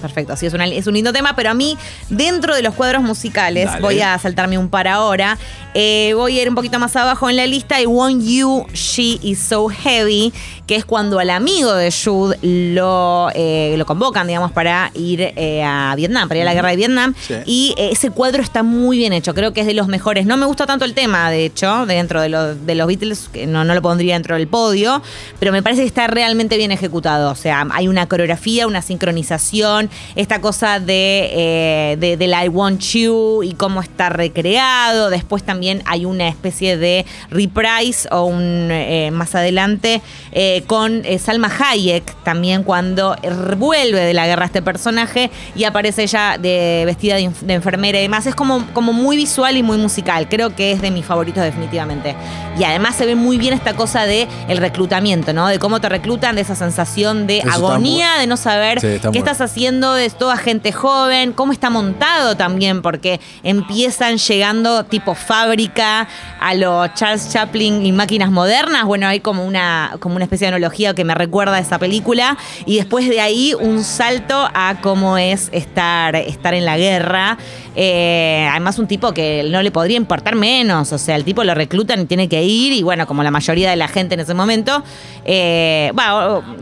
Perfecto, 0.00 0.36
sí, 0.36 0.46
es, 0.46 0.54
una- 0.54 0.66
es 0.66 0.86
un 0.86 0.94
lindo 0.94 1.12
tema, 1.12 1.34
pero 1.36 1.50
a 1.50 1.54
mí, 1.54 1.76
dentro 2.08 2.54
de 2.54 2.62
los 2.62 2.74
cuadros 2.74 3.02
musicales, 3.02 3.66
Dale. 3.66 3.80
voy 3.82 4.00
a 4.00 4.18
saltarme 4.18 4.58
un 4.58 4.68
par 4.68 4.88
ahora. 4.88 5.38
eh, 5.72 6.14
voy 6.16 6.36
a 6.36 6.42
ir 6.42 6.48
un 6.48 6.56
poquito 6.56 6.80
más 6.80 6.96
abajo 6.96 7.30
en 7.30 7.36
la 7.36 7.46
lista. 7.46 7.80
Y 7.80 7.86
Want 7.86 8.24
You, 8.24 8.66
She 8.74 9.20
Is 9.22 9.38
So 9.38 9.68
Heavy, 9.68 10.32
que 10.66 10.74
es 10.74 10.84
cuando 10.84 11.20
al 11.20 11.30
amigo 11.30 11.72
de 11.74 11.92
Jude 11.92 12.36
lo, 12.42 13.28
eh, 13.34 13.74
lo 13.76 13.86
convocan, 13.86 14.26
digamos, 14.26 14.50
para 14.52 14.90
ir 14.94 15.20
eh, 15.36 15.62
a 15.64 15.94
Vietnam, 15.96 16.28
para 16.28 16.38
ir 16.38 16.42
a 16.42 16.46
la 16.46 16.54
guerra 16.54 16.70
de 16.70 16.76
Vietnam. 16.76 17.14
Sí. 17.20 17.34
Y 17.46 17.74
ese 17.78 18.10
cuadro 18.10 18.42
está 18.42 18.62
muy 18.64 18.98
bien 18.98 19.12
hecho, 19.12 19.34
creo 19.34 19.52
que 19.52 19.60
es 19.60 19.66
de 19.66 19.74
los 19.74 19.86
mejores. 19.86 20.26
No 20.26 20.36
me 20.36 20.46
gusta 20.46 20.66
tanto 20.66 20.84
el 20.84 20.94
tema, 20.94 21.30
de 21.30 21.44
hecho, 21.44 21.86
dentro 21.86 22.20
de, 22.20 22.28
los- 22.30 22.66
de 22.66 22.74
los 22.74 22.86
Beatles, 22.86 23.28
que 23.32 23.46
no, 23.46 23.64
no 23.64 23.74
lo 23.74 23.82
pondría 23.82 24.14
dentro 24.14 24.36
del 24.36 24.48
podio, 24.48 25.02
pero 25.38 25.52
me 25.52 25.62
parece 25.62 25.82
que 25.82 25.86
está 25.88 26.06
realmente 26.06 26.56
bien 26.56 26.72
ejecutado. 26.72 27.30
O 27.30 27.34
sea, 27.36 27.66
hay 27.72 27.86
una 27.88 28.06
coreografía, 28.08 28.66
una 28.66 28.82
sincronización, 28.82 29.89
esta 30.16 30.40
cosa 30.40 30.80
de, 30.80 31.30
eh, 31.32 31.96
de, 31.98 32.16
del 32.16 32.32
I 32.32 32.48
Want 32.48 32.80
You 32.80 33.42
y 33.42 33.54
cómo 33.54 33.80
está 33.80 34.08
recreado. 34.08 35.10
Después 35.10 35.42
también 35.42 35.82
hay 35.86 36.04
una 36.04 36.28
especie 36.28 36.76
de 36.76 37.04
reprise 37.30 38.08
o 38.10 38.24
un 38.24 38.68
eh, 38.70 39.10
más 39.12 39.34
adelante 39.34 40.02
eh, 40.32 40.62
con 40.66 41.02
Salma 41.18 41.50
Hayek 41.58 42.22
también 42.22 42.62
cuando 42.62 43.16
vuelve 43.56 44.00
de 44.00 44.14
la 44.14 44.26
guerra 44.26 44.46
este 44.46 44.62
personaje 44.62 45.30
y 45.54 45.64
aparece 45.64 46.02
ella 46.02 46.36
de, 46.38 46.82
vestida 46.86 47.16
de, 47.16 47.54
enfermera 47.54 47.98
y 47.98 48.02
demás. 48.02 48.26
Es 48.26 48.34
como, 48.34 48.66
como 48.72 48.92
muy 48.92 49.16
visual 49.16 49.56
y 49.56 49.62
muy 49.62 49.78
musical. 49.78 50.28
Creo 50.28 50.54
que 50.54 50.72
es 50.72 50.82
de 50.82 50.90
mis 50.90 51.04
favoritos 51.04 51.42
definitivamente. 51.42 52.14
Y 52.58 52.64
además 52.64 52.96
se 52.96 53.06
ve 53.06 53.14
muy 53.14 53.38
bien 53.38 53.54
esta 53.54 53.74
cosa 53.74 54.04
de 54.04 54.28
el 54.48 54.58
reclutamiento, 54.58 55.32
¿no? 55.32 55.48
De 55.48 55.58
cómo 55.58 55.80
te 55.80 55.88
reclutan, 55.88 56.34
de 56.34 56.42
esa 56.42 56.54
sensación 56.54 57.26
de 57.26 57.38
Eso 57.38 57.50
agonía, 57.50 58.18
de 58.18 58.26
no 58.26 58.36
saber 58.36 58.80
Sí, 58.80 59.00
qué 59.12 59.18
estás 59.18 59.40
haciendo, 59.40 59.79
de 59.80 60.10
toda 60.10 60.36
gente 60.36 60.72
joven, 60.72 61.32
cómo 61.32 61.52
está 61.52 61.70
montado 61.70 62.36
también, 62.36 62.82
porque 62.82 63.20
empiezan 63.42 64.18
llegando 64.18 64.84
tipo 64.84 65.14
fábrica 65.14 66.06
a 66.40 66.54
los 66.54 66.92
Charles 66.94 67.30
Chaplin 67.32 67.84
y 67.84 67.92
máquinas 67.92 68.30
modernas. 68.30 68.84
Bueno, 68.84 69.08
hay 69.08 69.20
como 69.20 69.44
una, 69.44 69.96
como 70.00 70.16
una 70.16 70.24
especie 70.24 70.46
de 70.46 70.54
analogía 70.54 70.94
que 70.94 71.04
me 71.04 71.14
recuerda 71.14 71.56
a 71.56 71.58
esa 71.60 71.78
película. 71.78 72.36
Y 72.66 72.76
después 72.76 73.08
de 73.08 73.20
ahí 73.20 73.54
un 73.58 73.82
salto 73.82 74.48
a 74.54 74.80
cómo 74.82 75.16
es 75.18 75.48
estar, 75.52 76.14
estar 76.16 76.54
en 76.54 76.64
la 76.64 76.76
guerra. 76.76 77.38
Eh, 77.74 78.46
además, 78.50 78.78
un 78.78 78.86
tipo 78.86 79.12
que 79.14 79.46
no 79.50 79.62
le 79.62 79.70
podría 79.70 79.96
importar 79.96 80.34
menos. 80.36 80.92
O 80.92 80.98
sea, 80.98 81.16
el 81.16 81.24
tipo 81.24 81.42
lo 81.44 81.54
reclutan 81.54 82.00
y 82.00 82.04
tiene 82.04 82.28
que 82.28 82.42
ir. 82.42 82.72
Y 82.72 82.82
bueno, 82.82 83.06
como 83.06 83.22
la 83.22 83.30
mayoría 83.30 83.70
de 83.70 83.76
la 83.76 83.88
gente 83.88 84.14
en 84.14 84.20
ese 84.20 84.34
momento. 84.34 84.82
eh, 85.24 85.92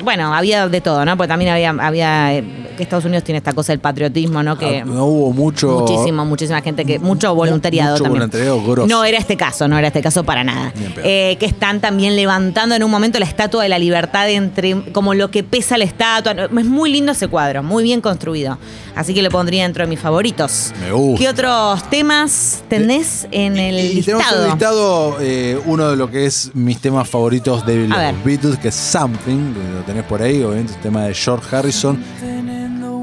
bueno, 0.04 0.34
había 0.34 0.68
de 0.68 0.80
todo, 0.80 1.04
¿no? 1.04 1.16
Porque 1.16 1.28
también 1.28 1.50
había, 1.50 1.70
había 1.70 2.34
eh, 2.34 2.44
Estados 2.78 3.04
Unidos 3.04 3.07
tiene 3.24 3.38
esta 3.38 3.52
cosa 3.52 3.72
del 3.72 3.80
patriotismo, 3.80 4.42
¿no? 4.42 4.56
Que 4.58 4.78
Ah, 4.80 4.84
no 4.84 5.04
hubo 5.06 5.32
mucho. 5.32 5.80
muchísimo, 5.80 6.24
muchísima 6.24 6.60
gente 6.62 6.84
que 6.84 6.98
mucho 6.98 7.34
voluntariado 7.34 7.92
mucho 7.92 8.04
también. 8.04 8.20
voluntariado 8.20 8.62
grosso. 8.64 8.88
No 8.88 9.04
era 9.04 9.18
este 9.18 9.36
caso, 9.36 9.66
no 9.68 9.78
era 9.78 9.88
este 9.88 10.02
caso 10.02 10.24
para 10.24 10.44
nada. 10.44 10.72
Eh, 11.02 11.36
que 11.40 11.46
están 11.46 11.80
también 11.80 12.16
levantando 12.16 12.74
en 12.74 12.82
un 12.82 12.90
momento 12.90 13.18
la 13.18 13.24
estatua 13.26 13.62
de 13.62 13.68
la 13.68 13.78
libertad 13.78 14.28
entre 14.30 14.92
como 14.92 15.14
lo 15.14 15.30
que 15.30 15.42
pesa 15.42 15.78
la 15.78 15.84
estatua. 15.84 16.32
Es 16.32 16.66
muy 16.66 16.90
lindo 16.92 17.12
ese 17.12 17.28
cuadro, 17.28 17.62
muy 17.62 17.82
bien 17.82 18.00
construido. 18.00 18.58
Así 18.94 19.14
que 19.14 19.22
lo 19.22 19.30
pondría 19.30 19.62
dentro 19.62 19.84
de 19.84 19.88
mis 19.90 20.00
favoritos. 20.00 20.72
Me 20.80 20.90
gusta. 20.92 21.18
¿Qué 21.22 21.28
otros 21.28 21.88
temas 21.90 22.62
tenés 22.68 23.28
en 23.30 23.56
el 23.56 23.76
Y 23.98 24.02
tenemos 24.02 24.24
listado? 24.24 24.42
un 24.44 24.50
listado, 24.50 25.16
eh, 25.20 25.60
uno 25.66 25.90
de 25.90 25.96
lo 25.96 26.10
que 26.10 26.26
es 26.26 26.50
mis 26.54 26.78
temas 26.80 27.08
favoritos 27.08 27.64
de 27.64 27.86
los. 27.86 27.98
Beatles, 28.24 28.58
que 28.58 28.68
es 28.68 28.74
Something, 28.74 29.54
lo 29.76 29.82
tenés 29.86 30.02
por 30.04 30.20
ahí, 30.22 30.42
obviamente, 30.42 30.72
es 30.72 30.80
tema 30.80 31.04
de 31.04 31.14
George 31.14 31.54
Harrison, 31.54 32.02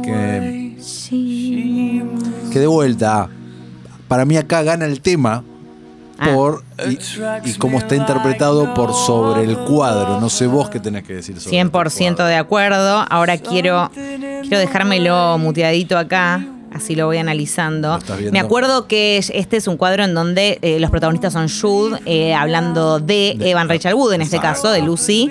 que, 0.05 0.75
que 2.51 2.59
de 2.59 2.67
vuelta, 2.67 3.29
para 4.07 4.25
mí 4.25 4.37
acá 4.37 4.63
gana 4.63 4.85
el 4.85 5.01
tema 5.01 5.43
Ah. 6.17 6.29
por 6.33 6.63
y, 6.87 7.49
y 7.49 7.53
cómo 7.55 7.77
está 7.77 7.93
interpretado 7.93 8.73
por 8.73 8.93
sobre 8.93 9.43
el 9.43 9.57
cuadro. 9.57 10.21
No 10.21 10.29
sé 10.29 10.47
vos 10.47 10.69
qué 10.69 10.79
tenés 10.79 11.03
que 11.03 11.15
decir 11.15 11.37
sobre 11.41 11.61
100% 11.61 12.09
este 12.11 12.23
de 12.23 12.35
acuerdo. 12.35 13.05
Ahora 13.09 13.37
quiero, 13.37 13.91
quiero 13.93 14.57
dejármelo 14.59 15.37
muteadito 15.37 15.97
acá. 15.97 16.41
Así 16.73 16.95
lo 16.95 17.07
voy 17.07 17.17
analizando. 17.17 17.99
Me 18.31 18.39
acuerdo 18.39 18.87
que 18.87 19.17
este 19.17 19.57
es 19.57 19.67
un 19.67 19.75
cuadro 19.75 20.05
en 20.05 20.13
donde 20.13 20.57
eh, 20.61 20.79
los 20.79 20.89
protagonistas 20.89 21.33
son 21.33 21.47
Jude, 21.49 21.99
eh, 22.05 22.33
hablando 22.33 22.99
de, 22.99 23.35
De- 23.37 23.49
Evan 23.51 23.67
Rachel 23.67 23.93
Wood, 23.93 24.13
en 24.13 24.21
este 24.21 24.37
Exacto. 24.37 24.61
caso, 24.63 24.71
de 24.73 24.81
Lucy, 24.83 25.29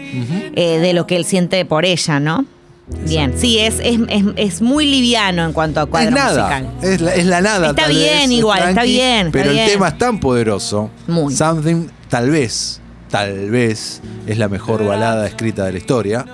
eh, 0.54 0.78
de 0.80 0.92
lo 0.92 1.06
que 1.06 1.16
él 1.16 1.24
siente 1.24 1.64
por 1.64 1.86
ella, 1.86 2.20
¿no? 2.20 2.44
Bien, 2.86 3.32
sí, 3.36 3.58
es, 3.58 3.76
es, 3.82 3.98
es- 4.08 4.24
es 4.36 4.62
muy 4.62 4.84
liviano 4.86 5.44
en 5.46 5.52
cuanto 5.52 5.80
a 5.80 5.86
cuadro 5.86 6.08
es 6.10 6.14
nada, 6.14 6.60
musical. 6.60 6.68
es 6.92 7.00
la, 7.00 7.14
es 7.14 7.26
la 7.26 7.40
nada. 7.40 7.70
Está 7.70 7.82
tal 7.84 7.92
bien 7.94 8.28
vez, 8.28 8.30
igual, 8.30 8.68
está 8.68 8.82
bien, 8.82 9.26
está 9.28 9.30
pero 9.38 9.50
bien. 9.52 9.64
el 9.64 9.70
tema 9.70 9.88
es 9.88 9.98
tan 9.98 10.20
poderoso. 10.20 10.90
Muy. 11.06 11.34
Something, 11.34 11.86
tal 12.10 12.30
vez, 12.30 12.80
tal 13.10 13.50
vez, 13.50 14.02
es 14.26 14.36
la 14.38 14.48
mejor 14.48 14.84
balada 14.84 15.26
escrita 15.26 15.64
de 15.64 15.72
la 15.72 15.78
historia. 15.78 16.26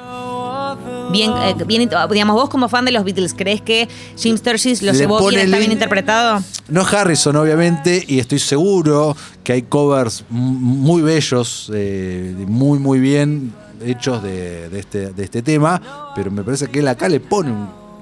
Bien, 1.13 1.33
eh, 1.43 1.55
bien, 1.67 1.89
digamos, 2.11 2.37
vos 2.37 2.49
como 2.49 2.69
fan 2.69 2.85
de 2.85 2.93
los 2.93 3.03
Beatles, 3.05 3.35
¿crees 3.35 3.61
que 3.61 3.89
Jim 4.17 4.37
Sturgis 4.37 4.81
lo 4.83 4.93
Le 4.93 4.99
llevó 4.99 5.19
bien, 5.29 5.41
está 5.43 5.57
bien 5.57 5.71
in- 5.71 5.73
interpretado? 5.77 6.41
No 6.69 6.83
Harrison, 6.87 7.35
obviamente, 7.37 8.05
y 8.07 8.21
estoy 8.21 8.39
seguro 8.39 9.17
que 9.43 9.53
hay 9.55 9.63
covers 9.63 10.25
muy 10.31 11.03
bellos, 11.03 11.71
eh, 11.75 12.33
muy, 12.47 12.79
muy 12.79 13.01
bien 13.01 13.53
hechos 13.83 14.23
este, 14.25 15.13
de 15.13 15.25
este 15.25 15.43
tema, 15.43 16.13
pero 16.15 16.31
me 16.31 16.43
parece 16.43 16.69
que 16.69 16.81
él 16.81 16.89
acá 16.89 17.09
le 17.09 17.21
pone 17.21 17.53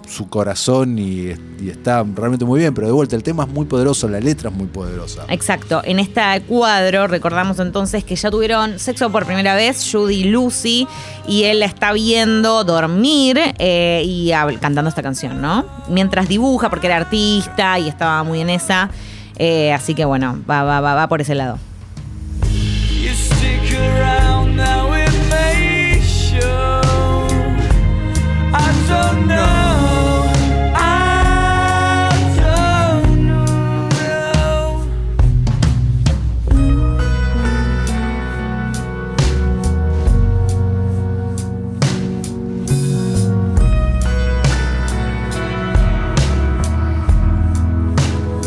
su 0.09 0.29
corazón 0.29 0.99
y, 0.99 1.35
está 1.69 2.05
realmente 2.15 2.45
muy 2.45 2.61
bien, 2.61 2.75
pero 2.75 2.87
de 2.87 2.93
vuelta, 2.93 3.15
el 3.15 3.23
tema 3.23 3.45
es 3.45 3.51
muy 3.51 3.67
poderoso, 3.67 4.09
la 4.09 4.21
letra 4.21 4.49
es 4.49 4.57
muy 4.57 4.67
poderosa. 4.67 5.25
Exacto. 5.29 5.83
En 5.85 5.99
este 5.99 6.21
cuadro 6.49 7.07
recordamos 7.07 7.59
entonces 7.59 8.05
que 8.05 8.17
ya 8.17 8.31
tuvieron 8.31 8.79
sexo 8.79 9.11
por 9.11 9.27
primera 9.27 9.55
vez 9.55 9.87
Judy 9.91 10.17
y 10.17 10.25
Lucy 10.25 10.89
y 11.27 11.45
él 11.45 11.61
la 11.61 11.67
está 11.67 11.93
viendo 11.93 12.65
dormir 12.65 13.39
eh, 13.59 14.03
y 14.05 14.31
cantando 14.61 14.89
esta 14.89 15.03
canción, 15.03 15.41
¿no? 15.41 15.67
Mientras 15.89 16.29
dibuja 16.29 16.71
porque 16.71 16.87
era 16.87 16.97
artista 16.97 17.79
y 17.79 17.89
estaba 17.89 18.25
muy 18.25 18.41
en 18.41 18.51
esa. 18.51 18.91
Eh, 19.37 19.73
así 19.73 19.95
que 19.95 20.05
bueno, 20.05 20.43
va, 20.49 20.63
va, 20.65 20.81
va, 20.81 20.95
va 20.95 21.09
por 21.09 21.21
ese 21.21 21.35
lado. 21.35 21.59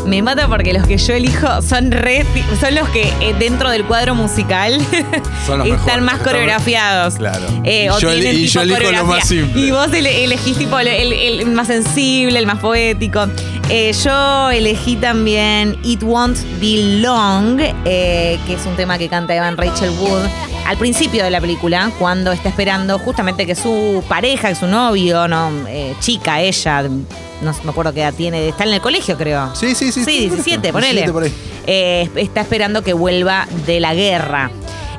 Me 0.06 0.20
mata 0.22 0.48
porque 0.48 0.72
los 0.72 0.86
que 0.86 0.96
yo 0.98 1.14
elijo 1.14 1.62
son 1.62 1.90
re, 1.92 2.24
son 2.60 2.74
los 2.74 2.88
que 2.90 3.02
eh, 3.20 3.34
dentro 3.38 3.70
del 3.70 3.84
cuadro 3.84 4.14
musical 4.14 4.78
Son 5.46 5.58
los 5.58 5.66
están 5.68 5.86
mejores, 5.86 6.02
más 6.02 6.18
coreografiados. 6.20 7.14
Claro. 7.14 7.46
Eh, 7.64 7.88
o 7.90 7.98
yo 7.98 8.10
tienen 8.12 8.36
y 8.36 8.46
tipo 8.46 8.52
yo 8.54 8.60
elijo 8.62 8.92
lo 8.92 9.04
más 9.06 9.28
simple. 9.28 9.60
Y 9.60 9.70
vos 9.70 9.92
ele- 9.92 10.24
elegís 10.24 10.58
tipo 10.58 10.78
el, 10.78 10.88
el- 10.88 11.12
el 11.40 11.46
más 11.52 11.68
sensible, 11.68 12.38
el 12.38 12.46
más 12.46 12.58
poético. 12.58 13.26
Eh, 13.68 13.92
yo 14.04 14.50
elegí 14.50 14.96
también 14.96 15.78
It 15.84 16.02
Won't 16.02 16.38
Be 16.60 16.98
Long, 17.00 17.58
que 17.84 18.38
es 18.48 18.66
un 18.66 18.74
tema 18.76 18.98
que 18.98 19.08
canta 19.08 19.34
Evan 19.34 19.56
Rachel 19.56 19.90
Wood 19.90 20.26
al 20.66 20.76
principio 20.76 21.24
de 21.24 21.30
la 21.30 21.40
película, 21.40 21.90
cuando 21.98 22.32
está 22.32 22.48
esperando 22.48 22.98
justamente 22.98 23.46
que 23.46 23.54
su 23.54 24.02
pareja, 24.08 24.48
que 24.48 24.54
su 24.54 24.66
novio, 24.66 25.28
no, 25.28 25.50
Eh, 25.68 25.94
chica, 26.00 26.40
ella, 26.40 26.82
no 26.82 27.54
me 27.64 27.70
acuerdo 27.70 27.92
qué 27.92 28.00
edad 28.02 28.14
tiene, 28.14 28.48
está 28.48 28.64
en 28.64 28.72
el 28.72 28.80
colegio 28.80 29.16
creo. 29.16 29.54
Sí, 29.54 29.74
sí, 29.74 29.90
sí. 29.92 30.04
Sí, 30.04 30.28
17, 30.28 30.72
por 30.72 30.80
ponele. 30.80 31.12
por 31.12 31.24
ahí. 31.24 31.32
Eh, 31.66 32.08
está 32.16 32.40
esperando 32.40 32.82
que 32.82 32.92
vuelva 32.92 33.46
de 33.66 33.80
la 33.80 33.94
guerra. 33.94 34.50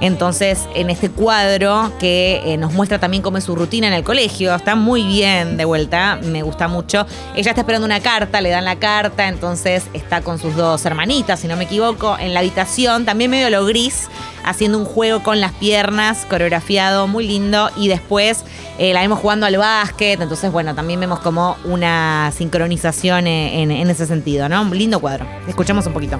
Entonces, 0.01 0.67
en 0.75 0.89
este 0.89 1.09
cuadro 1.09 1.93
que 1.97 2.41
eh, 2.45 2.57
nos 2.57 2.73
muestra 2.73 2.99
también 2.99 3.23
cómo 3.23 3.37
es 3.37 3.45
su 3.45 3.55
rutina 3.55 3.87
en 3.87 3.93
el 3.93 4.03
colegio, 4.03 4.53
está 4.53 4.75
muy 4.75 5.03
bien 5.03 5.55
de 5.55 5.63
vuelta, 5.63 6.19
me 6.21 6.41
gusta 6.41 6.67
mucho. 6.67 7.05
Ella 7.35 7.51
está 7.51 7.61
esperando 7.61 7.85
una 7.85 8.01
carta, 8.01 8.41
le 8.41 8.49
dan 8.49 8.65
la 8.65 8.75
carta, 8.75 9.29
entonces 9.29 9.85
está 9.93 10.21
con 10.21 10.39
sus 10.39 10.57
dos 10.57 10.85
hermanitas, 10.85 11.39
si 11.39 11.47
no 11.47 11.55
me 11.55 11.63
equivoco, 11.63 12.17
en 12.19 12.33
la 12.33 12.41
habitación, 12.41 13.05
también 13.05 13.31
medio 13.31 13.49
lo 13.49 13.65
gris, 13.65 14.09
haciendo 14.43 14.77
un 14.77 14.85
juego 14.85 15.23
con 15.23 15.39
las 15.41 15.51
piernas, 15.53 16.25
coreografiado, 16.29 17.07
muy 17.07 17.27
lindo. 17.27 17.69
Y 17.75 17.87
después 17.87 18.43
eh, 18.77 18.93
la 18.93 19.01
vemos 19.01 19.19
jugando 19.19 19.45
al 19.45 19.57
básquet, 19.57 20.19
entonces, 20.21 20.51
bueno, 20.51 20.75
también 20.75 20.99
vemos 20.99 21.19
como 21.19 21.57
una 21.65 22.31
sincronización 22.35 23.27
eh, 23.27 23.61
en, 23.61 23.71
ese 23.71 24.05
sentido, 24.05 24.49
¿no? 24.49 24.61
Un 24.61 24.77
lindo 24.77 24.99
cuadro. 24.99 25.25
Escuchamos 25.47 25.85
un 25.87 25.93
poquito. 25.93 26.19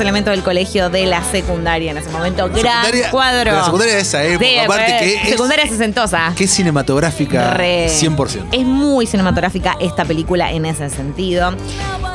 Elementos 0.00 0.30
del 0.32 0.42
colegio 0.42 0.88
de 0.90 1.06
la 1.06 1.22
secundaria 1.24 1.90
en 1.90 1.98
ese 1.98 2.10
momento. 2.10 2.48
Gran 2.48 2.84
cuadro. 3.10 3.52
La 3.52 3.64
secundaria 3.64 3.94
de 3.94 4.00
esa 4.00 4.22
época, 4.24 4.44
Sí, 4.46 4.58
aparte 4.58 4.96
que 5.00 5.14
es, 5.22 5.28
secundaria 5.30 5.66
sesentosa. 5.66 6.32
que 6.36 6.44
es 6.44 6.50
cinematográfica 6.50 7.54
Re. 7.54 7.88
100%. 7.88 8.48
Es 8.52 8.64
muy 8.64 9.06
cinematográfica 9.06 9.76
esta 9.80 10.04
película 10.04 10.52
en 10.52 10.66
ese 10.66 10.90
sentido. 10.90 11.54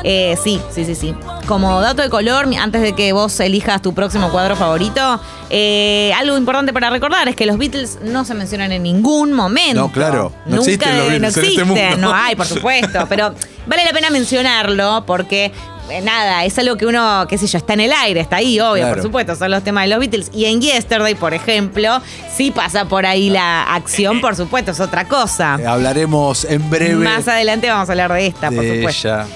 Eh, 0.04 0.36
sí, 0.42 0.60
sí, 0.74 0.84
sí, 0.84 0.94
sí. 0.94 1.14
Como 1.46 1.80
dato 1.80 2.02
de 2.02 2.10
color, 2.10 2.48
antes 2.60 2.82
de 2.82 2.92
que 2.94 3.12
vos 3.12 3.38
elijas 3.40 3.82
tu 3.82 3.94
próximo 3.94 4.30
cuadro 4.30 4.56
favorito, 4.56 5.20
eh, 5.50 6.12
algo 6.16 6.36
importante 6.36 6.72
para 6.72 6.90
recordar 6.90 7.28
es 7.28 7.36
que 7.36 7.46
los 7.46 7.58
Beatles 7.58 7.98
no 8.02 8.24
se 8.24 8.34
mencionan 8.34 8.72
en 8.72 8.82
ningún 8.82 9.32
momento. 9.32 9.80
No, 9.82 9.92
claro, 9.92 10.32
no 10.46 10.56
Nunca 10.56 10.70
existen 10.72 10.88
los 10.98 10.98
no 10.98 11.10
Beatles 11.10 11.16
en 11.16 11.24
este 11.24 11.40
existen, 11.40 11.68
mundo. 11.68 11.96
No 11.98 12.14
hay, 12.14 12.34
por 12.36 12.46
supuesto. 12.46 13.06
Pero 13.08 13.34
vale 13.66 13.84
la 13.84 13.92
pena 13.92 14.10
mencionarlo 14.10 15.04
porque. 15.06 15.52
Eh, 15.92 16.00
Nada, 16.02 16.44
es 16.44 16.58
algo 16.58 16.76
que 16.76 16.86
uno, 16.86 17.26
qué 17.28 17.38
sé 17.38 17.46
yo, 17.46 17.58
está 17.58 17.74
en 17.74 17.80
el 17.80 17.92
aire, 17.92 18.20
está 18.20 18.36
ahí, 18.36 18.58
obvio, 18.60 18.82
Claro. 18.82 18.94
por 18.94 19.02
supuesto, 19.02 19.34
son 19.36 19.50
los 19.50 19.62
temas 19.62 19.84
de 19.84 19.90
los 19.90 19.98
Beatles. 20.00 20.30
Y 20.34 20.46
en 20.46 20.60
Yesterday, 20.60 21.14
por 21.14 21.34
ejemplo, 21.34 22.00
sí 22.34 22.50
pasa 22.50 22.84
por 22.86 23.06
ahí 23.06 23.30
la 23.30 23.62
acción, 23.74 24.20
por 24.20 24.34
supuesto, 24.36 24.70
es 24.72 24.80
otra 24.80 25.06
cosa. 25.06 25.56
Eh, 25.60 25.66
Hablaremos 25.66 26.44
en 26.44 26.68
breve 26.70 26.94
Más 27.04 27.26
adelante 27.28 27.68
vamos 27.68 27.88
a 27.88 27.92
hablar 27.92 28.12
de 28.12 28.26
esta, 28.26 28.50
por 28.50 28.60
de 28.62 28.76
supuesto. 28.76 29.08
ella. 29.08 29.26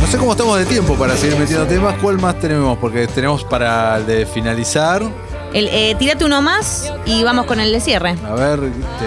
No 0.00 0.06
sé 0.08 0.18
cómo 0.18 0.32
estamos 0.32 0.58
de 0.58 0.66
tiempo 0.66 0.94
para 0.94 1.16
seguir 1.16 1.38
metiendo 1.38 1.66
temas. 1.66 1.94
¿Cuál 2.00 2.18
más 2.18 2.38
tenemos? 2.38 2.76
Porque 2.78 3.06
tenemos 3.06 3.44
para 3.44 3.96
el 3.96 4.06
de 4.06 4.26
finalizar. 4.26 5.02
El, 5.54 5.68
eh, 5.68 5.94
tírate 5.98 6.24
uno 6.24 6.40
más 6.40 6.90
y 7.04 7.22
vamos 7.24 7.44
con 7.46 7.60
el 7.60 7.72
de 7.72 7.80
cierre. 7.80 8.16
A 8.26 8.34
ver. 8.34 8.60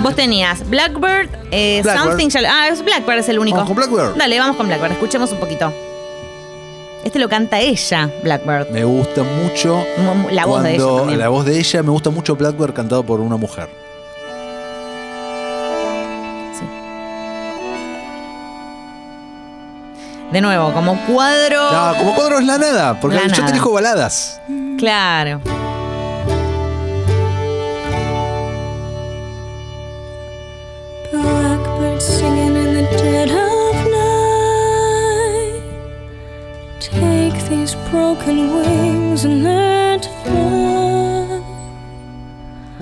Vos 0.04 0.16
tenías 0.16 0.68
Blackbird, 0.70 1.30
eh, 1.52 1.82
Blackbird. 1.84 2.04
Something 2.06 2.28
Shall- 2.28 2.46
Ah, 2.48 2.68
es 2.68 2.84
Blackbird 2.84 3.18
es 3.20 3.30
el 3.30 3.40
único. 3.40 3.58
Vamos 3.58 3.70
con 3.70 3.78
Blackbird. 3.78 4.16
Dale, 4.16 4.40
vamos 4.40 4.56
con 4.56 4.68
Blackbird. 4.68 4.92
Escuchemos 4.92 5.32
un 5.32 5.40
poquito. 5.40 5.74
Este 7.04 7.18
lo 7.20 7.30
canta 7.30 7.60
ella, 7.60 8.10
Blackbird. 8.24 8.70
Me 8.72 8.84
gusta 8.84 9.24
mucho. 9.24 9.84
Mu- 9.98 10.16
mu- 10.16 10.30
La 10.30 10.46
voz 10.46 10.62
de 10.64 10.76
ella. 10.76 10.86
también. 10.98 11.20
La 11.20 11.30
voz 11.30 11.46
de 11.46 11.58
ella. 11.60 11.84
Me 11.84 11.90
gusta 11.92 12.10
mucho 12.12 12.36
Blackbird 12.36 12.74
cantado 12.74 13.04
por 13.04 13.20
una 13.22 13.38
mujer. 13.38 13.68
De 20.32 20.42
nuevo, 20.42 20.74
como 20.74 20.98
cuadro. 21.06 21.72
No, 21.72 21.98
como 21.98 22.16
cuadro 22.16 22.40
es 22.40 22.46
la 22.46 22.58
nada. 22.58 23.00
Porque 23.00 23.16
La 23.16 23.24
yo 23.24 23.30
nada. 23.30 23.46
te 23.46 23.52
elijo 23.52 23.72
baladas. 23.72 24.42
Claro. 24.78 25.40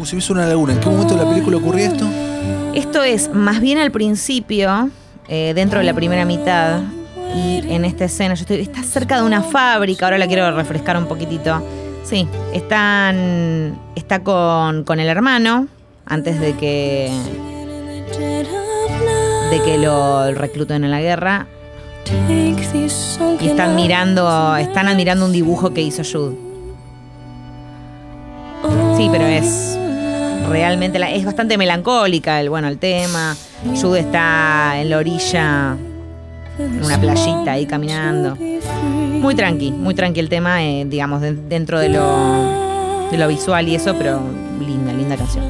Uh, 0.03 0.05
se 0.05 0.17
hizo 0.17 0.33
una 0.33 0.46
laguna. 0.46 0.74
¿En 0.74 0.79
qué 0.79 0.89
momento 0.89 1.16
de 1.16 1.24
la 1.24 1.29
película 1.29 1.57
ocurría 1.57 1.87
esto? 1.87 2.05
Esto 2.74 3.03
es 3.03 3.33
más 3.33 3.61
bien 3.61 3.77
al 3.77 3.92
principio, 3.92 4.89
eh, 5.29 5.53
dentro 5.55 5.79
de 5.79 5.85
la 5.85 5.94
primera 5.94 6.25
mitad. 6.25 6.81
Y 7.35 7.63
en 7.70 7.85
esta 7.85 8.05
escena, 8.05 8.35
yo 8.35 8.42
estoy, 8.42 8.59
está 8.59 8.83
cerca 8.83 9.18
de 9.18 9.24
una 9.24 9.42
fábrica, 9.42 10.05
ahora 10.05 10.18
la 10.18 10.27
quiero 10.27 10.51
refrescar 10.55 10.98
un 10.98 11.07
poquitito. 11.07 11.66
Sí, 12.03 12.27
están, 12.53 13.79
está 13.96 14.20
con, 14.20 14.83
con 14.83 15.00
el 15.00 15.07
hermano, 15.07 15.68
antes 16.05 16.39
de 16.39 16.53
que, 16.57 17.09
de 19.51 19.61
que 19.61 19.77
lo 19.77 20.31
recluten 20.33 20.83
en 20.83 20.92
la 20.92 21.01
guerra. 21.01 21.48
Y 23.39 23.48
están 23.48 23.75
mirando, 23.75 24.55
están 24.57 24.87
admirando 24.89 25.25
un 25.25 25.31
dibujo 25.31 25.74
que 25.74 25.81
hizo 25.81 26.03
Jude. 26.03 26.35
Sí, 28.98 29.09
pero 29.11 29.25
es 29.25 29.79
realmente, 30.50 31.00
la- 31.00 31.12
es 31.12 31.25
bastante 31.25 31.58
melancólica 31.58 32.40
el, 32.42 32.50
bueno, 32.50 32.68
el 32.68 32.77
tema. 32.77 33.36
Jude 33.82 34.01
está 34.01 34.74
en 34.79 34.90
la 34.90 34.98
orilla, 34.98 35.75
en 36.60 36.84
una 36.84 36.98
playita 37.00 37.51
ahí 37.53 37.66
caminando. 37.66 38.36
Muy 38.36 39.36
tranqui, 39.36 39.72
muy 39.72 39.94
tranqui 39.96 40.20
el 40.20 40.29
tema, 40.29 40.64
eh, 40.64 40.86
digamos, 40.88 41.22
de- 41.22 41.34
dentro 41.36 41.79
de 41.79 41.90
lo, 41.90 43.08
de 43.12 43.18
lo 43.18 43.27
visual 43.27 43.68
y 43.70 43.75
eso, 43.75 43.96
pero 43.98 44.22
linda, 44.60 44.92
linda 44.94 45.16
canción, 45.16 45.44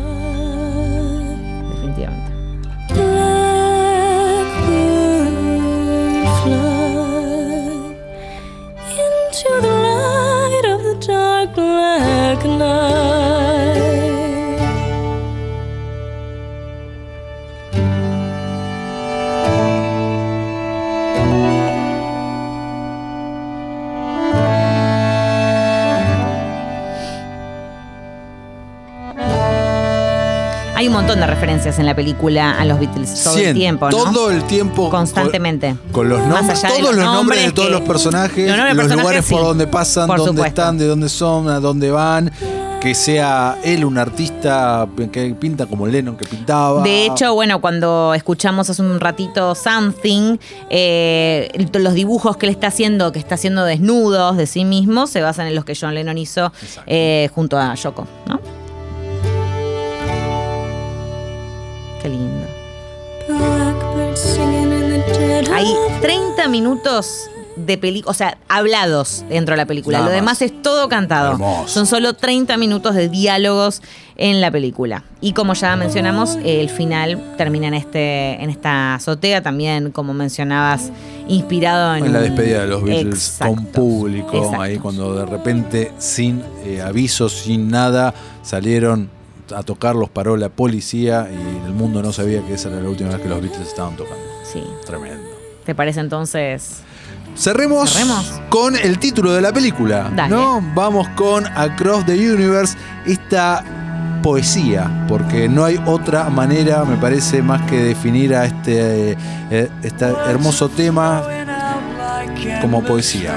montón 31.14 31.28
de 31.30 31.34
referencias 31.36 31.80
en 31.80 31.86
la 31.86 31.96
película 31.96 32.52
a 32.52 32.66
los 32.66 32.80
Beatles 32.80 33.24
todo 33.24 33.38
el 33.38 33.54
tiempo, 33.54 33.90
¿no? 33.90 34.12
Todo 34.12 34.32
el 34.32 34.44
tiempo. 34.46 34.90
Constantemente. 34.90 35.76
Con, 35.92 35.92
con 35.92 36.10
los 36.10 36.20
nombres, 36.26 36.62
todos 36.62 36.82
los 36.82 36.96
los 36.96 37.06
nombres 37.06 37.46
de 37.46 37.52
todos 37.52 37.72
los 37.72 37.82
personajes, 37.82 38.48
los 38.48 38.58
los 38.58 38.68
personajes, 38.68 38.98
lugares 38.98 39.26
por 39.30 39.42
donde 39.44 39.68
pasan, 39.68 40.08
Por 40.08 40.18
dónde 40.18 40.32
supuesto. 40.32 40.62
están, 40.62 40.78
de 40.78 40.88
dónde 40.88 41.10
son, 41.10 41.50
a 41.50 41.60
dónde 41.60 41.92
van. 41.92 42.32
Que 42.82 42.96
sea 42.96 43.60
él 43.64 43.86
un 43.86 43.98
artista 43.98 44.86
que 45.10 45.34
pinta 45.40 45.68
como 45.68 45.88
Lennon 45.88 46.18
que 46.18 46.26
pintaba. 46.26 46.84
De 46.84 47.06
hecho, 47.06 47.34
bueno, 47.34 47.62
cuando 47.62 48.14
escuchamos 48.14 48.70
hace 48.70 48.82
un 48.82 49.00
ratito 49.00 49.56
Something, 49.56 50.38
eh, 50.70 51.50
los 51.76 51.94
dibujos 51.94 52.36
que 52.36 52.46
él 52.48 52.52
está 52.52 52.68
haciendo, 52.68 53.14
que 53.14 53.20
está 53.20 53.36
haciendo 53.36 53.64
desnudos 53.64 54.36
de 54.36 54.48
sí 54.48 54.66
mismo, 54.66 55.08
se 55.08 55.22
basan 55.22 55.48
en 55.48 55.56
los 55.56 55.64
que 55.64 55.78
John 55.80 55.96
Lennon 55.96 56.18
hizo 56.18 56.52
eh, 56.86 57.30
junto 57.34 57.58
a 57.58 57.74
Yoko, 57.76 58.06
¿no? 58.28 58.42
30 66.04 66.50
minutos 66.50 67.30
de 67.56 67.78
película, 67.78 68.12
o 68.12 68.14
sea, 68.14 68.38
hablados 68.50 69.24
dentro 69.30 69.54
de 69.54 69.58
la 69.58 69.66
película. 69.66 70.00
Nada 70.00 70.10
Lo 70.10 70.14
demás 70.14 70.34
más. 70.34 70.42
es 70.42 70.62
todo 70.62 70.90
cantado. 70.90 71.32
Hermoso. 71.32 71.70
Son 71.70 71.88
solo 71.88 72.14
30 72.14 72.58
minutos 72.58 72.94
de 72.94 73.08
diálogos 73.08 73.82
en 74.18 74.42
la 74.42 74.52
película. 74.52 75.06
Y 75.22 75.32
como 75.32 75.54
ya 75.54 75.78
mencionamos, 75.78 76.38
el 76.44 76.70
final 76.70 77.36
termina 77.38 77.70
en 77.70 77.76
este 77.76 78.44
en 78.44 78.50
esta 78.50 78.96
azotea, 78.96 79.42
también 79.42 79.92
como 79.92 80.14
mencionabas, 80.14 80.92
inspirado 81.30 81.96
en, 81.96 82.06
En 82.08 82.12
la 82.12 82.20
despedida 82.20 82.64
de 82.64 82.68
los 82.68 82.84
Beatles 82.84 83.30
Exacto. 83.30 83.56
con 83.56 83.66
público, 83.68 84.38
Exacto. 84.40 84.62
ahí 84.62 84.78
cuando 84.80 85.16
de 85.16 85.26
repente, 85.26 85.94
sin 86.00 86.44
eh, 86.66 86.82
aviso, 86.82 87.30
sin 87.30 87.70
nada, 87.70 88.14
salieron 88.42 89.10
a 89.56 89.64
tocar, 89.64 89.96
los 89.96 90.10
paró 90.10 90.36
la 90.36 90.50
policía 90.50 91.30
y 91.32 91.66
el 91.66 91.72
mundo 91.74 92.02
no 92.04 92.12
sabía 92.12 92.42
que 92.46 92.56
esa 92.56 92.68
era 92.68 92.82
la 92.82 92.90
última 92.90 93.12
vez 93.12 93.22
que 93.22 93.30
los 93.30 93.40
Beatles 93.40 93.70
estaban 93.70 93.96
tocando. 93.96 94.22
Sí. 94.44 94.62
Tremendo. 94.86 95.33
¿Te 95.66 95.76
parece 95.76 96.00
entonces? 96.00 96.82
Cerremos, 97.36 97.92
Cerremos. 97.92 98.42
con 98.50 98.76
el 98.76 99.00
título 99.00 99.34
de 99.34 99.42
la 99.42 99.52
película. 99.52 100.12
Dale. 100.16 100.30
¿no? 100.36 100.62
Vamos 100.76 101.08
con 101.10 101.46
Across 101.48 102.06
the 102.06 102.14
Universe, 102.14 102.78
esta 103.06 103.64
poesía, 104.22 105.06
porque 105.08 105.50
no 105.50 105.66
hay 105.66 105.82
otra 105.86 106.30
manera, 106.30 106.86
me 106.86 106.96
parece, 106.98 107.42
más 107.42 107.62
que 107.64 107.78
definir 107.78 108.36
a 108.36 108.46
este, 108.46 109.18
eh, 109.52 109.70
este 109.82 110.06
hermoso 110.28 110.70
tema 110.70 111.24
como 112.62 112.84
poesía. 112.84 113.34